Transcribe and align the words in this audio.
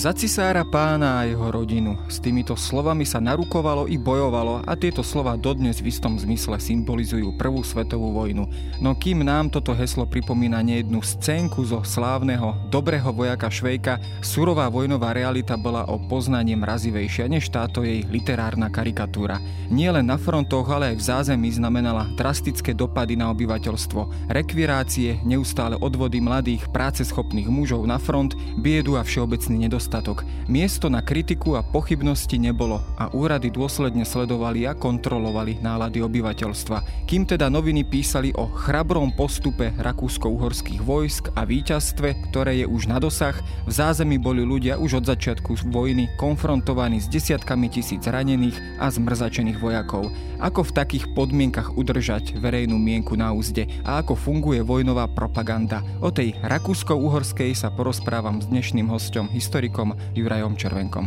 Za 0.00 0.16
cisára 0.16 0.64
pána 0.64 1.20
a 1.20 1.28
jeho 1.28 1.52
rodinu. 1.52 1.92
S 2.08 2.24
týmito 2.24 2.56
slovami 2.56 3.04
sa 3.04 3.20
narukovalo 3.20 3.84
i 3.84 4.00
bojovalo 4.00 4.64
a 4.64 4.72
tieto 4.72 5.04
slova 5.04 5.36
dodnes 5.36 5.84
v 5.84 5.92
istom 5.92 6.16
zmysle 6.16 6.56
symbolizujú 6.56 7.36
prvú 7.36 7.60
svetovú 7.60 8.08
vojnu. 8.16 8.48
No 8.80 8.96
kým 8.96 9.20
nám 9.20 9.52
toto 9.52 9.76
heslo 9.76 10.08
pripomína 10.08 10.64
nejednú 10.64 11.04
scénku 11.04 11.68
zo 11.68 11.84
slávneho 11.84 12.72
dobrého 12.72 13.12
vojaka 13.12 13.52
Švejka, 13.52 14.00
surová 14.24 14.72
vojnová 14.72 15.12
realita 15.12 15.60
bola 15.60 15.84
o 15.84 16.00
poznanie 16.08 16.56
mrazivejšia 16.56 17.28
než 17.28 17.52
táto 17.52 17.84
jej 17.84 18.00
literárna 18.08 18.72
karikatúra. 18.72 19.36
Nie 19.68 19.92
len 19.92 20.08
na 20.08 20.16
frontoch, 20.16 20.64
ale 20.72 20.96
aj 20.96 20.96
v 20.96 21.06
zázemí 21.12 21.52
znamenala 21.52 22.08
drastické 22.16 22.72
dopady 22.72 23.20
na 23.20 23.28
obyvateľstvo, 23.36 24.32
rekvirácie, 24.32 25.20
neustále 25.28 25.76
odvody 25.76 26.24
mladých, 26.24 26.72
práceschopných 26.72 27.52
mužov 27.52 27.84
na 27.84 28.00
front, 28.00 28.32
biedu 28.56 28.96
a 28.96 29.04
všeobecný 29.04 29.68
nedostatok 29.68 29.89
nedostatok. 29.90 30.22
Miesto 30.46 30.86
na 30.86 31.02
kritiku 31.02 31.58
a 31.58 31.66
pochybnosti 31.66 32.38
nebolo 32.38 32.82
a 32.98 33.10
úrady 33.10 33.50
dôsledne 33.50 34.06
sledovali 34.06 34.66
a 34.66 34.74
kontrolovali 34.74 35.58
nálady 35.58 36.02
obyvateľstva. 36.02 37.06
Kým 37.10 37.26
teda 37.26 37.50
noviny 37.50 37.82
písali 37.82 38.30
o 38.38 38.46
chrabrom 38.46 39.10
postupe 39.14 39.74
rakúsko-uhorských 39.78 40.82
vojsk 40.82 41.34
a 41.34 41.42
víťazstve, 41.42 42.30
ktoré 42.30 42.62
je 42.62 42.66
už 42.66 42.86
na 42.86 43.02
dosah, 43.02 43.34
v 43.66 43.72
zázemí 43.74 44.18
boli 44.18 44.46
ľudia 44.46 44.78
už 44.78 45.02
od 45.02 45.04
začiatku 45.10 45.70
vojny 45.70 46.06
konfrontovaní 46.18 47.02
s 47.02 47.10
desiatkami 47.10 47.66
tisíc 47.70 48.02
ranených 48.06 48.78
a 48.78 48.90
zmrzačených 48.90 49.58
vojakov. 49.58 50.10
Ako 50.40 50.64
v 50.66 50.72
takých 50.72 51.04
podmienkach 51.12 51.76
udržať 51.76 52.40
verejnú 52.40 52.80
mienku 52.80 53.12
na 53.12 53.28
úzde 53.30 53.68
a 53.84 54.00
ako 54.00 54.16
funguje 54.16 54.64
vojnová 54.64 55.04
propaganda. 55.12 55.84
O 56.00 56.08
tej 56.08 56.32
rakúsko-uhorskej 56.40 57.52
sa 57.52 57.68
porozprávam 57.68 58.40
s 58.40 58.48
dnešným 58.48 58.88
hostom, 58.88 59.28
historikom 59.28 59.79
historikom 59.80 59.96
Jurajom 60.14 60.56
Červenkom. 60.56 61.06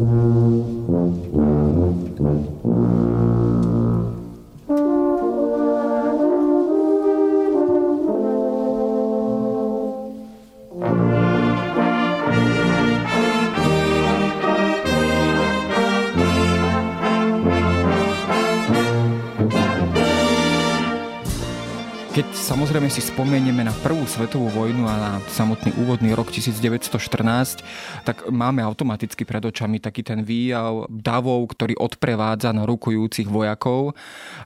Thank 0.00 0.24
you. 2.64 3.89
Samozrejme 22.50 22.90
si 22.90 22.98
spomenieme 22.98 23.62
na 23.62 23.70
prvú 23.70 24.02
svetovú 24.10 24.50
vojnu 24.50 24.82
a 24.82 24.94
na 24.98 25.12
samotný 25.30 25.70
úvodný 25.78 26.10
rok 26.18 26.34
1914, 26.34 27.62
tak 28.02 28.26
máme 28.26 28.58
automaticky 28.58 29.22
pred 29.22 29.38
očami 29.46 29.78
taký 29.78 30.02
ten 30.02 30.26
výjav 30.26 30.90
davov, 30.90 31.46
ktorý 31.54 31.78
odprevádza 31.78 32.50
na 32.50 32.66
rukujúcich 32.66 33.30
vojakov. 33.30 33.94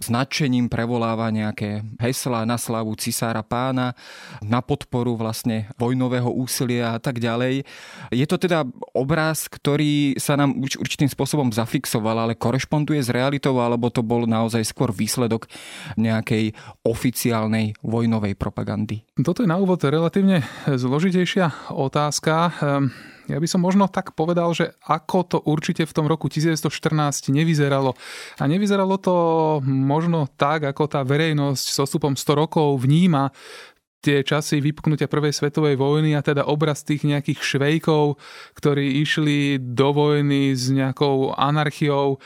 Značením 0.05 0.69
prevoláva 0.69 1.33
nejaké 1.33 1.81
heslá 1.97 2.45
na 2.45 2.61
slavu 2.61 2.93
cisára 3.01 3.41
pána, 3.41 3.97
na 4.45 4.61
podporu 4.61 5.17
vlastne 5.17 5.73
vojnového 5.81 6.29
úsilia 6.29 6.93
a 6.93 7.01
tak 7.01 7.25
ďalej. 7.25 7.65
Je 8.13 8.27
to 8.29 8.37
teda 8.37 8.69
obraz, 8.93 9.49
ktorý 9.49 10.21
sa 10.21 10.37
nám 10.37 10.61
určitým 10.61 11.09
spôsobom 11.09 11.49
zafixoval, 11.57 12.29
ale 12.29 12.37
korešponduje 12.37 13.01
s 13.01 13.09
realitou, 13.09 13.57
alebo 13.65 13.89
to 13.89 14.05
bol 14.05 14.29
naozaj 14.29 14.61
skôr 14.61 14.93
výsledok 14.93 15.49
nejakej 15.97 16.53
oficiálnej 16.85 17.73
vojnovej 17.95 18.35
propagandy? 18.35 19.07
Toto 19.23 19.47
je 19.47 19.49
na 19.49 19.55
úvod 19.55 19.79
relatívne 19.87 20.43
zložitejšia 20.67 21.71
otázka. 21.71 22.35
Ehm, 22.51 22.91
ja 23.31 23.39
by 23.39 23.47
som 23.49 23.63
možno 23.63 23.87
tak 23.87 24.13
povedal, 24.19 24.51
že 24.53 24.75
ako 24.85 25.19
to 25.25 25.39
určite 25.47 25.87
v 25.87 25.95
tom 25.95 26.11
roku 26.11 26.27
1914 26.27 27.31
nevyzeralo. 27.31 27.95
A 28.43 28.45
nevyzeralo 28.45 28.99
to 28.99 29.17
možno 29.65 30.27
tak, 30.35 30.67
ako 30.67 30.91
tá 30.91 31.01
verejnosť 31.07 31.67
s 31.71 31.79
ostupom 31.79 32.19
100 32.19 32.43
rokov 32.43 32.83
vníma 32.83 33.31
tie 34.05 34.21
časy 34.21 34.61
vypuknutia 34.61 35.09
prvej 35.09 35.33
svetovej 35.33 35.81
vojny 35.81 36.13
a 36.13 36.21
teda 36.21 36.45
obraz 36.45 36.85
tých 36.85 37.09
nejakých 37.09 37.41
švejkov, 37.41 38.21
ktorí 38.53 39.01
išli 39.01 39.57
do 39.57 39.97
vojny 39.97 40.53
s 40.53 40.69
nejakou 40.69 41.33
anarchiou 41.33 42.21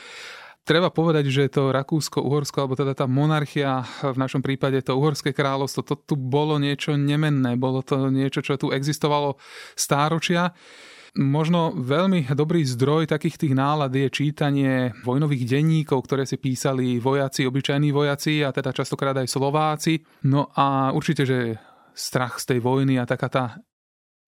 treba 0.69 0.93
povedať, 0.93 1.25
že 1.33 1.49
to 1.49 1.73
Rakúsko-Uhorsko, 1.73 2.61
alebo 2.61 2.77
teda 2.77 2.93
tá 2.93 3.09
monarchia, 3.09 3.81
v 4.05 4.21
našom 4.21 4.45
prípade 4.45 4.77
to 4.85 4.93
Uhorské 4.93 5.33
kráľovstvo, 5.33 5.81
to 5.81 5.97
tu 5.97 6.13
bolo 6.13 6.61
niečo 6.61 6.93
nemenné, 6.93 7.57
bolo 7.57 7.81
to 7.81 8.13
niečo, 8.13 8.45
čo 8.45 8.53
tu 8.61 8.69
existovalo 8.69 9.41
stáročia. 9.73 10.53
Možno 11.17 11.73
veľmi 11.73 12.29
dobrý 12.37 12.61
zdroj 12.61 13.09
takých 13.09 13.41
tých 13.41 13.57
nálad 13.57 13.89
je 13.89 14.13
čítanie 14.13 14.93
vojnových 15.01 15.57
denníkov, 15.57 16.05
ktoré 16.05 16.29
si 16.29 16.37
písali 16.37 17.01
vojaci, 17.01 17.49
obyčajní 17.49 17.89
vojaci 17.89 18.45
a 18.45 18.53
teda 18.53 18.69
častokrát 18.69 19.17
aj 19.17 19.25
Slováci. 19.25 20.05
No 20.29 20.53
a 20.53 20.93
určite, 20.93 21.25
že 21.25 21.57
strach 21.97 22.37
z 22.37 22.53
tej 22.53 22.59
vojny 22.61 23.01
a 23.01 23.09
taká 23.09 23.25
tá 23.25 23.43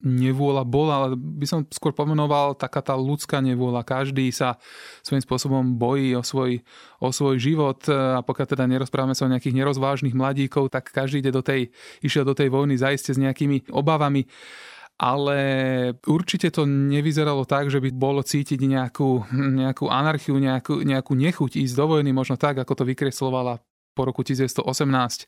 nevôľa 0.02 0.64
bola, 0.66 0.94
ale 0.98 1.08
by 1.18 1.46
som 1.48 1.60
skôr 1.70 1.94
pomenoval 1.94 2.58
taká 2.58 2.82
tá 2.82 2.98
ľudská 2.98 3.40
nevôľa. 3.40 3.86
Každý 3.86 4.30
sa 4.34 4.58
svojím 5.06 5.24
spôsobom 5.24 5.64
bojí 5.78 6.18
o 6.18 6.26
svoj, 6.26 6.62
o 7.02 7.10
svoj 7.10 7.38
život 7.38 7.82
a 7.90 8.22
pokiaľ 8.26 8.48
teda 8.58 8.66
nerozprávame 8.68 9.14
sa 9.14 9.26
o 9.26 9.32
nejakých 9.32 9.58
nerozvážnych 9.58 10.18
mladíkov, 10.18 10.74
tak 10.74 10.90
každý 10.90 11.22
ide 11.22 11.32
do 11.32 11.46
tej, 11.46 11.70
išiel 12.02 12.26
do 12.26 12.36
tej 12.36 12.50
vojny 12.50 12.78
zaiste 12.78 13.14
s 13.14 13.22
nejakými 13.22 13.72
obavami 13.72 14.28
ale 15.02 15.40
určite 16.06 16.54
to 16.54 16.70
nevyzeralo 16.70 17.42
tak, 17.50 17.74
že 17.74 17.82
by 17.82 17.90
bolo 17.90 18.22
cítiť 18.22 18.62
nejakú, 18.62 19.26
nejakú 19.66 19.90
anarchiu, 19.90 20.38
nejakú, 20.38 20.86
nejakú 20.86 21.18
nechuť 21.18 21.58
ísť 21.58 21.74
do 21.74 21.86
vojny, 21.90 22.14
možno 22.14 22.38
tak, 22.38 22.62
ako 22.62 22.78
to 22.78 22.84
vykreslovala 22.86 23.58
po 24.02 24.10
roku 24.10 24.26
1918 24.26 24.66
e, 24.66 25.26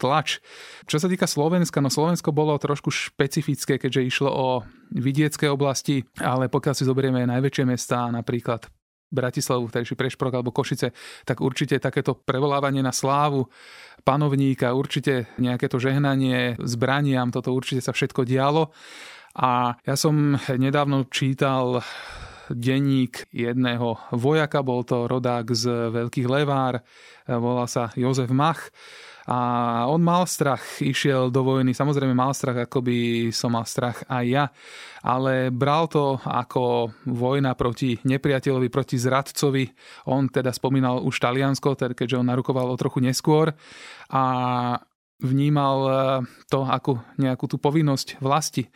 tlač. 0.00 0.40
Čo 0.88 0.96
sa 0.96 1.12
týka 1.12 1.28
Slovenska, 1.28 1.84
no 1.84 1.92
Slovensko 1.92 2.32
bolo 2.32 2.56
trošku 2.56 2.88
špecifické, 2.88 3.76
keďže 3.76 4.08
išlo 4.08 4.30
o 4.32 4.46
vidiecké 4.96 5.52
oblasti, 5.52 6.08
ale 6.24 6.48
pokiaľ 6.48 6.72
si 6.72 6.88
zoberieme 6.88 7.28
najväčšie 7.28 7.64
mestá, 7.68 8.08
napríklad 8.08 8.72
Bratislavu, 9.12 9.68
vtedajší 9.68 9.96
Prešprok 9.96 10.32
alebo 10.40 10.52
Košice, 10.52 10.92
tak 11.24 11.44
určite 11.44 11.76
takéto 11.80 12.16
prevolávanie 12.16 12.80
na 12.80 12.92
slávu 12.92 13.48
panovníka, 14.04 14.76
určite 14.76 15.28
nejaké 15.36 15.68
to 15.68 15.76
žehnanie 15.80 16.56
zbraniam, 16.60 17.28
toto 17.28 17.52
určite 17.52 17.84
sa 17.84 17.92
všetko 17.92 18.24
dialo. 18.24 18.72
A 19.38 19.76
ja 19.84 19.94
som 19.96 20.36
nedávno 20.48 21.08
čítal 21.08 21.84
denník 22.50 23.28
jedného 23.32 24.00
vojaka, 24.12 24.64
bol 24.64 24.84
to 24.84 25.06
rodák 25.06 25.48
z 25.52 25.92
Veľkých 25.92 26.28
Levár, 26.28 26.80
volá 27.28 27.68
sa 27.68 27.92
Jozef 27.94 28.32
Mach. 28.32 28.72
A 29.28 29.84
on 29.92 30.00
mal 30.00 30.24
strach, 30.24 30.80
išiel 30.80 31.28
do 31.28 31.44
vojny, 31.44 31.76
samozrejme 31.76 32.16
mal 32.16 32.32
strach, 32.32 32.64
ako 32.64 32.80
by 32.80 32.98
som 33.28 33.52
mal 33.52 33.68
strach 33.68 34.00
aj 34.08 34.24
ja, 34.24 34.44
ale 35.04 35.52
bral 35.52 35.84
to 35.84 36.16
ako 36.24 36.96
vojna 37.04 37.52
proti 37.52 38.00
nepriateľovi, 38.08 38.72
proti 38.72 38.96
zradcovi. 38.96 39.68
On 40.08 40.24
teda 40.32 40.48
spomínal 40.48 41.04
už 41.04 41.20
Taliansko, 41.20 41.76
keďže 41.76 42.16
on 42.16 42.32
narukoval 42.32 42.72
o 42.72 42.80
trochu 42.80 43.04
neskôr 43.04 43.52
a 44.08 44.24
vnímal 45.20 45.78
to 46.48 46.64
ako 46.64 47.04
nejakú 47.20 47.44
tú 47.52 47.60
povinnosť 47.60 48.24
vlasti. 48.24 48.72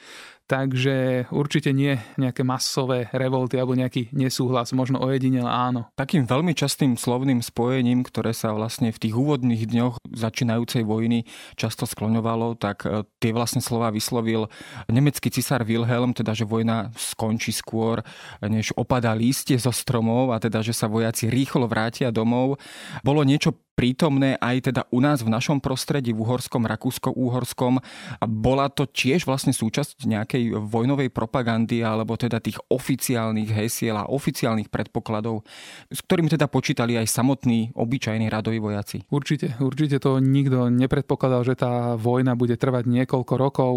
Takže 0.53 1.33
určite 1.33 1.73
nie 1.73 1.97
nejaké 2.21 2.45
masové 2.45 3.09
revolty 3.17 3.57
alebo 3.57 3.73
nejaký 3.73 4.12
nesúhlas, 4.12 4.76
možno 4.76 5.00
ojedinel 5.00 5.49
áno. 5.49 5.88
Takým 5.97 6.29
veľmi 6.29 6.53
častým 6.53 7.00
slovným 7.00 7.41
spojením, 7.41 8.05
ktoré 8.05 8.37
sa 8.37 8.53
vlastne 8.53 8.93
v 8.93 9.00
tých 9.00 9.17
úvodných 9.17 9.65
dňoch 9.65 10.05
začínajúcej 10.12 10.85
vojny 10.85 11.25
často 11.56 11.88
skloňovalo, 11.88 12.61
tak 12.61 12.85
e, 12.85 13.09
tie 13.17 13.32
vlastne 13.32 13.65
slova 13.65 13.88
vyslovil 13.88 14.53
nemecký 14.93 15.32
cisár 15.32 15.65
Wilhelm, 15.65 16.12
teda 16.12 16.37
že 16.37 16.44
vojna 16.44 16.93
skončí 17.00 17.56
skôr, 17.56 18.05
než 18.44 18.76
opadá 18.76 19.17
lístie 19.17 19.56
zo 19.56 19.73
stromov 19.73 20.37
a 20.37 20.38
teda, 20.38 20.61
že 20.61 20.76
sa 20.76 20.85
vojaci 20.85 21.32
rýchlo 21.32 21.65
vrátia 21.65 22.12
domov. 22.12 22.61
Bolo 23.00 23.25
niečo 23.25 23.56
prítomné 23.73 24.37
aj 24.38 24.73
teda 24.73 24.82
u 24.93 25.00
nás 25.00 25.25
v 25.25 25.32
našom 25.32 25.59
prostredí, 25.59 26.12
v 26.12 26.23
uhorskom, 26.23 26.69
rakúsko-úhorskom. 26.69 27.81
A 28.21 28.25
bola 28.29 28.69
to 28.69 28.85
tiež 28.85 29.25
vlastne 29.25 29.50
súčasť 29.50 30.05
nejakej 30.05 30.42
vojnovej 30.50 31.15
propagandy 31.15 31.87
alebo 31.87 32.19
teda 32.19 32.43
tých 32.43 32.59
oficiálnych 32.67 33.53
hesiel 33.53 33.94
a 34.00 34.11
oficiálnych 34.11 34.67
predpokladov, 34.67 35.47
s 35.93 36.03
ktorými 36.03 36.33
teda 36.33 36.50
počítali 36.50 36.99
aj 36.99 37.06
samotní 37.06 37.71
obyčajní 37.77 38.27
radoví 38.27 38.59
vojaci. 38.59 39.06
Určite, 39.12 39.55
určite 39.62 40.03
to 40.03 40.19
nikto 40.19 40.67
nepredpokladal, 40.73 41.47
že 41.47 41.55
tá 41.55 41.94
vojna 41.94 42.35
bude 42.35 42.59
trvať 42.59 42.89
niekoľko 42.89 43.35
rokov. 43.39 43.73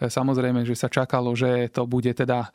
Samozrejme, 0.00 0.62
že 0.62 0.78
sa 0.78 0.88
čakalo, 0.88 1.36
že 1.36 1.68
to 1.68 1.84
bude 1.84 2.14
teda 2.14 2.48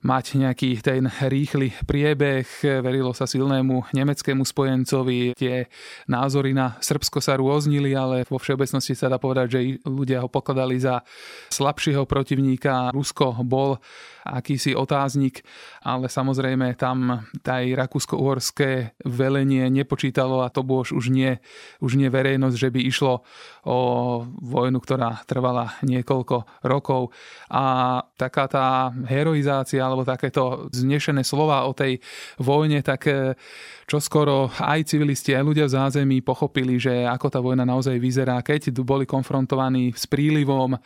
mať 0.00 0.40
nejaký 0.40 0.80
ten 0.80 1.04
rýchly 1.08 1.76
priebeh. 1.84 2.48
Verilo 2.80 3.12
sa 3.12 3.28
silnému 3.28 3.92
nemeckému 3.92 4.48
spojencovi. 4.48 5.36
Tie 5.36 5.68
názory 6.08 6.56
na 6.56 6.80
Srbsko 6.80 7.20
sa 7.20 7.36
rôznili, 7.36 7.92
ale 7.92 8.24
vo 8.24 8.40
všeobecnosti 8.40 8.96
sa 8.96 9.12
dá 9.12 9.20
povedať, 9.20 9.46
že 9.52 9.60
ľudia 9.84 10.24
ho 10.24 10.28
pokladali 10.32 10.80
za 10.80 11.04
slabšieho 11.52 12.08
protivníka. 12.08 12.96
Rusko 12.96 13.44
bol 13.44 13.76
akýsi 14.24 14.76
otáznik, 14.76 15.42
ale 15.84 16.08
samozrejme 16.08 16.76
tam 16.76 17.24
aj 17.40 17.64
rakúsko-uhorské 17.76 18.96
velenie 19.04 19.66
nepočítalo 19.72 20.44
a 20.44 20.52
to 20.52 20.62
bolo 20.62 20.86
už 20.86 21.12
nie, 21.12 21.38
už 21.84 22.00
nie 22.00 22.08
verejnosť, 22.08 22.56
že 22.56 22.68
by 22.72 22.80
išlo 22.84 23.22
o 23.68 23.78
vojnu, 24.24 24.80
ktorá 24.80 25.20
trvala 25.28 25.76
niekoľko 25.84 26.64
rokov. 26.64 27.12
A 27.52 27.98
taká 28.16 28.48
tá 28.48 28.66
heroizácia 29.08 29.84
alebo 29.84 30.06
takéto 30.06 30.70
znešené 30.72 31.20
slova 31.26 31.68
o 31.68 31.76
tej 31.76 32.00
vojne, 32.40 32.80
tak 32.80 33.00
eh, 33.10 33.36
čo 33.84 33.98
skoro 34.00 34.48
aj 34.48 34.86
civilisti, 34.86 35.34
aj 35.34 35.44
ľudia 35.44 35.66
v 35.66 35.74
zázemí 35.76 36.18
pochopili, 36.22 36.78
že 36.80 37.04
ako 37.04 37.26
tá 37.28 37.38
vojna 37.42 37.66
naozaj 37.66 37.98
vyzerá, 37.98 38.40
keď 38.40 38.72
boli 38.80 39.04
konfrontovaní 39.04 39.92
s 39.92 40.06
prílivom 40.08 40.78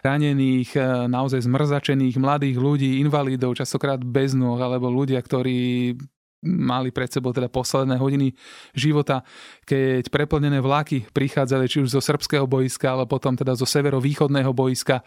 ranených, 0.00 0.70
eh, 0.78 0.82
naozaj 1.10 1.44
zmrzačených 1.44 2.16
mladých 2.16 2.56
ľudí, 2.56 2.81
invalidov, 2.82 3.54
častokrát 3.58 4.00
bez 4.02 4.34
nôh, 4.34 4.58
alebo 4.58 4.90
ľudia, 4.90 5.22
ktorí 5.22 5.94
mali 6.42 6.90
pred 6.90 7.06
sebou 7.06 7.30
teda 7.30 7.46
posledné 7.46 7.96
hodiny 8.02 8.34
života, 8.74 9.22
keď 9.62 10.10
preplnené 10.10 10.58
vlaky 10.58 11.06
prichádzali 11.14 11.70
či 11.70 11.86
už 11.86 11.94
zo 11.94 12.02
srbského 12.02 12.50
boiska, 12.50 12.92
ale 12.92 13.06
potom 13.06 13.38
teda 13.38 13.54
zo 13.54 13.62
severovýchodného 13.62 14.50
boiska. 14.50 15.06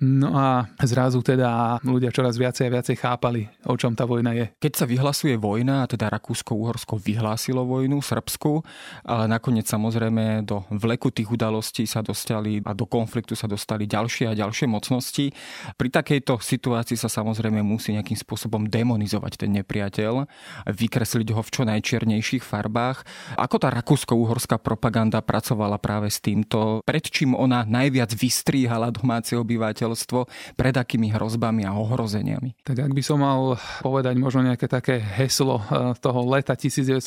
No 0.00 0.32
a 0.32 0.64
zrazu 0.80 1.20
teda 1.20 1.78
ľudia 1.84 2.08
čoraz 2.08 2.40
viacej 2.40 2.72
a 2.72 2.74
viacej 2.80 2.96
chápali, 2.96 3.44
o 3.68 3.76
čom 3.76 3.92
tá 3.92 4.08
vojna 4.08 4.32
je. 4.32 4.48
Keď 4.56 4.72
sa 4.72 4.88
vyhlasuje 4.88 5.36
vojna, 5.36 5.84
teda 5.84 6.08
Rakúsko-Uhorsko 6.08 6.96
vyhlásilo 6.96 7.60
vojnu 7.68 8.00
Srbsku, 8.00 8.64
ale 9.04 9.28
nakoniec 9.28 9.68
samozrejme 9.68 10.48
do 10.48 10.64
vleku 10.72 11.12
tých 11.12 11.28
udalostí 11.28 11.84
sa 11.84 12.00
dostali 12.00 12.64
a 12.64 12.72
do 12.72 12.88
konfliktu 12.88 13.36
sa 13.36 13.44
dostali 13.44 13.84
ďalšie 13.84 14.32
a 14.32 14.36
ďalšie 14.36 14.64
mocnosti. 14.64 15.28
Pri 15.76 15.88
takejto 15.92 16.40
situácii 16.40 16.96
sa 16.96 17.12
samozrejme 17.12 17.60
musí 17.60 17.92
nejakým 17.92 18.16
spôsobom 18.16 18.64
demonizovať 18.64 19.44
ten 19.44 19.52
nepriateľ 19.60 20.24
vykresliť 20.72 21.28
ho 21.34 21.40
v 21.42 21.50
čo 21.50 21.62
najčiernejších 21.66 22.44
farbách. 22.46 23.04
Ako 23.36 23.56
tá 23.60 23.68
rakúsko-uhorská 23.70 24.58
propaganda 24.62 25.20
pracovala 25.20 25.76
práve 25.76 26.08
s 26.08 26.22
týmto? 26.22 26.82
Pred 26.86 27.04
čím 27.10 27.36
ona 27.36 27.66
najviac 27.66 28.14
vystríhala 28.14 28.94
domáce 28.94 29.36
obyvateľstvo? 29.36 30.26
Pred 30.54 30.74
akými 30.78 31.12
hrozbami 31.14 31.66
a 31.66 31.74
ohrozeniami? 31.76 32.62
Tak 32.64 32.90
ak 32.90 32.92
by 32.94 33.02
som 33.04 33.22
mal 33.22 33.60
povedať 33.84 34.14
možno 34.16 34.46
nejaké 34.46 34.70
také 34.70 34.98
heslo 34.98 35.62
eh, 35.66 35.92
toho 35.98 36.20
leta 36.26 36.54
1914, 36.54 37.02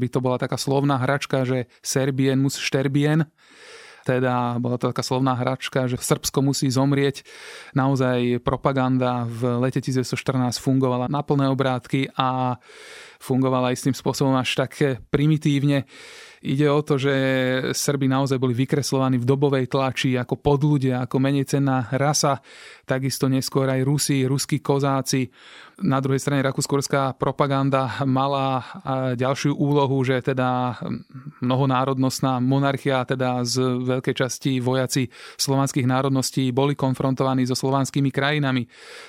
by 0.00 0.08
to 0.08 0.18
bola 0.22 0.38
taká 0.40 0.56
slovná 0.56 0.98
hračka, 0.98 1.42
že 1.44 1.68
Serbien 1.84 2.40
mus 2.40 2.56
šterbien 2.56 3.26
teda 4.10 4.58
bola 4.58 4.74
to 4.74 4.90
taká 4.90 5.06
slovná 5.06 5.38
hračka, 5.38 5.86
že 5.86 5.94
Srbsko 5.94 6.42
musí 6.42 6.66
zomrieť. 6.66 7.22
Naozaj 7.78 8.42
propaganda 8.42 9.22
v 9.22 9.62
lete 9.62 9.78
1914 9.78 10.58
fungovala 10.58 11.06
na 11.06 11.22
plné 11.22 11.46
obrátky 11.46 12.10
a 12.18 12.58
fungovala 13.22 13.70
istým 13.70 13.94
spôsobom 13.94 14.34
až 14.34 14.66
tak 14.66 14.74
primitívne. 15.14 15.86
Ide 16.40 16.72
o 16.72 16.80
to, 16.80 16.96
že 16.96 17.12
Srby 17.76 18.08
naozaj 18.08 18.40
boli 18.40 18.56
vykreslovaní 18.56 19.20
v 19.20 19.28
dobovej 19.28 19.68
tlači 19.68 20.16
ako 20.16 20.40
podľudia, 20.40 21.04
ako 21.04 21.20
menej 21.20 21.44
cenná 21.44 21.84
rasa, 21.92 22.40
takisto 22.88 23.28
neskôr 23.28 23.68
aj 23.68 23.84
Rusi, 23.84 24.24
ruskí 24.24 24.64
kozáci. 24.64 25.28
Na 25.84 26.00
druhej 26.00 26.16
strane 26.16 26.40
rakúskorská 26.40 27.12
propaganda 27.20 28.00
mala 28.08 28.64
ďalšiu 29.20 29.52
úlohu, 29.52 30.00
že 30.00 30.24
teda 30.24 30.80
mnohonárodnostná 31.44 32.40
monarchia, 32.40 33.04
teda 33.04 33.44
z 33.44 33.60
veľkej 33.84 34.14
časti 34.16 34.64
vojaci 34.64 35.12
slovanských 35.36 35.84
národností 35.84 36.56
boli 36.56 36.72
konfrontovaní 36.72 37.44
so 37.44 37.52
slovanskými 37.52 38.08
krajinami, 38.08 38.64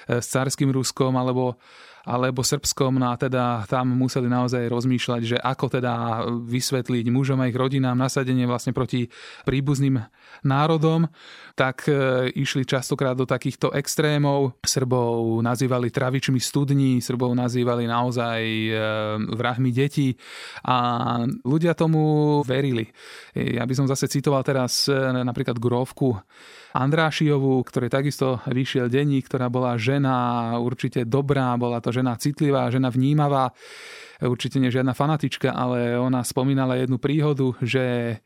s 0.08 0.28
carským 0.28 0.68
Ruskom 0.76 1.16
alebo 1.16 1.56
alebo 2.02 2.42
Srbskom, 2.42 2.98
no 2.98 3.14
a 3.14 3.16
teda 3.18 3.66
tam 3.70 3.94
museli 3.94 4.26
naozaj 4.26 4.66
rozmýšľať, 4.70 5.22
že 5.22 5.38
ako 5.38 5.66
teda 5.70 6.26
vysvetliť 6.50 7.06
mužom 7.14 7.38
a 7.42 7.50
ich 7.50 7.58
rodinám 7.58 7.94
nasadenie 7.94 8.50
vlastne 8.50 8.74
proti 8.74 9.06
príbuzným 9.46 10.02
národom, 10.44 11.08
tak 11.54 11.86
e, 11.86 12.30
išli 12.34 12.66
častokrát 12.66 13.14
do 13.14 13.28
takýchto 13.28 13.76
extrémov. 13.76 14.58
Srbov 14.64 15.44
nazývali 15.44 15.92
travičmi 15.92 16.40
studní, 16.40 17.04
Srbov 17.04 17.36
nazývali 17.36 17.86
naozaj 17.86 18.42
e, 18.42 18.72
vrahmi 19.36 19.70
detí 19.70 20.16
a 20.66 20.78
ľudia 21.46 21.76
tomu 21.78 22.42
verili. 22.48 22.88
Ja 23.36 23.68
by 23.68 23.74
som 23.76 23.86
zase 23.86 24.10
citoval 24.10 24.42
teraz 24.42 24.88
e, 24.88 24.96
napríklad 25.24 25.60
Grovku 25.62 26.18
Andrášiovú, 26.72 27.60
ktorý 27.68 27.92
takisto 27.92 28.40
vyšiel 28.48 28.88
denní, 28.88 29.20
ktorá 29.20 29.52
bola 29.52 29.76
žena 29.76 30.56
určite 30.56 31.04
dobrá, 31.04 31.60
bola 31.60 31.84
to 31.84 31.92
žena 31.92 32.16
citlivá, 32.16 32.72
žena 32.72 32.88
vnímavá, 32.88 33.52
určite 34.24 34.56
nie 34.62 34.72
žiadna 34.72 34.96
fanatička, 34.96 35.52
ale 35.52 36.00
ona 36.00 36.24
spomínala 36.24 36.80
jednu 36.80 36.96
príhodu, 36.96 37.52
že 37.60 38.18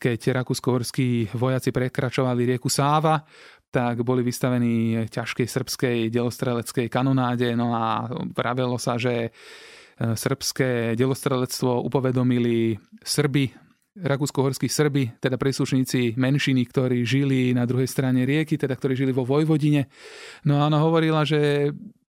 keď 0.00 0.40
rakúsko-horskí 0.40 1.36
vojaci 1.36 1.68
prekračovali 1.76 2.48
rieku 2.48 2.72
Sáva, 2.72 3.20
tak 3.68 4.00
boli 4.00 4.24
vystavení 4.24 5.06
ťažkej 5.12 5.46
srbskej 5.46 5.96
delostreleckej 6.08 6.88
kanonáde. 6.88 7.52
No 7.52 7.76
a 7.76 8.08
pravilo 8.32 8.80
sa, 8.80 8.96
že 8.96 9.30
srbské 10.00 10.96
delostrelectvo 10.96 11.84
upovedomili 11.84 12.80
Srby 13.04 13.68
rakúsko-horskí 14.00 14.70
Srby, 14.70 15.20
teda 15.20 15.36
príslušníci 15.36 16.16
menšiny, 16.16 16.62
ktorí 16.70 17.02
žili 17.04 17.52
na 17.52 17.66
druhej 17.66 17.90
strane 17.90 18.22
rieky, 18.22 18.56
teda 18.56 18.78
ktorí 18.78 18.96
žili 18.96 19.12
vo 19.12 19.26
Vojvodine. 19.26 19.90
No 20.46 20.62
a 20.62 20.70
ona 20.70 20.78
hovorila, 20.80 21.26
že 21.26 21.68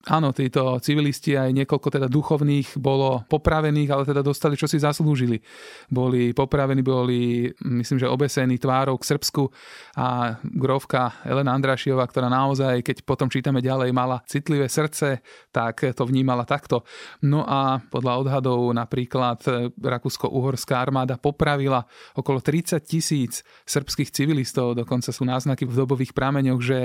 Áno, 0.04 0.36
títo 0.36 0.84
civilisti 0.84 1.32
aj 1.40 1.56
niekoľko 1.56 1.88
teda 1.88 2.12
duchovných 2.12 2.76
bolo 2.76 3.24
popravených, 3.24 3.88
ale 3.88 4.04
teda 4.04 4.20
dostali, 4.20 4.60
čo 4.60 4.68
si 4.68 4.76
zaslúžili. 4.76 5.40
Boli 5.88 6.36
popravení, 6.36 6.84
boli, 6.84 7.48
myslím, 7.64 8.04
že 8.04 8.12
obesení 8.12 8.60
tvárou 8.60 9.00
k 9.00 9.08
Srbsku 9.16 9.48
a 9.96 10.36
grovka 10.44 11.24
Elena 11.24 11.56
Andrašiova, 11.56 12.04
ktorá 12.04 12.28
naozaj, 12.28 12.84
keď 12.84 13.08
potom 13.08 13.32
čítame 13.32 13.64
ďalej, 13.64 13.96
mala 13.96 14.20
citlivé 14.28 14.68
srdce, 14.68 15.24
tak 15.56 15.96
to 15.96 16.04
vnímala 16.04 16.44
takto. 16.44 16.84
No 17.24 17.48
a 17.48 17.80
podľa 17.80 18.28
odhadov 18.28 18.60
napríklad 18.76 19.40
Rakúsko-Uhorská 19.80 20.84
armáda 20.84 21.16
popravila 21.16 21.80
okolo 22.20 22.44
30 22.44 22.76
tisíc 22.84 23.40
srbských 23.64 24.12
civilistov, 24.12 24.76
dokonca 24.76 25.16
sú 25.16 25.24
náznaky 25.24 25.64
v 25.64 25.80
dobových 25.80 26.12
prameňoch, 26.12 26.60
že 26.60 26.80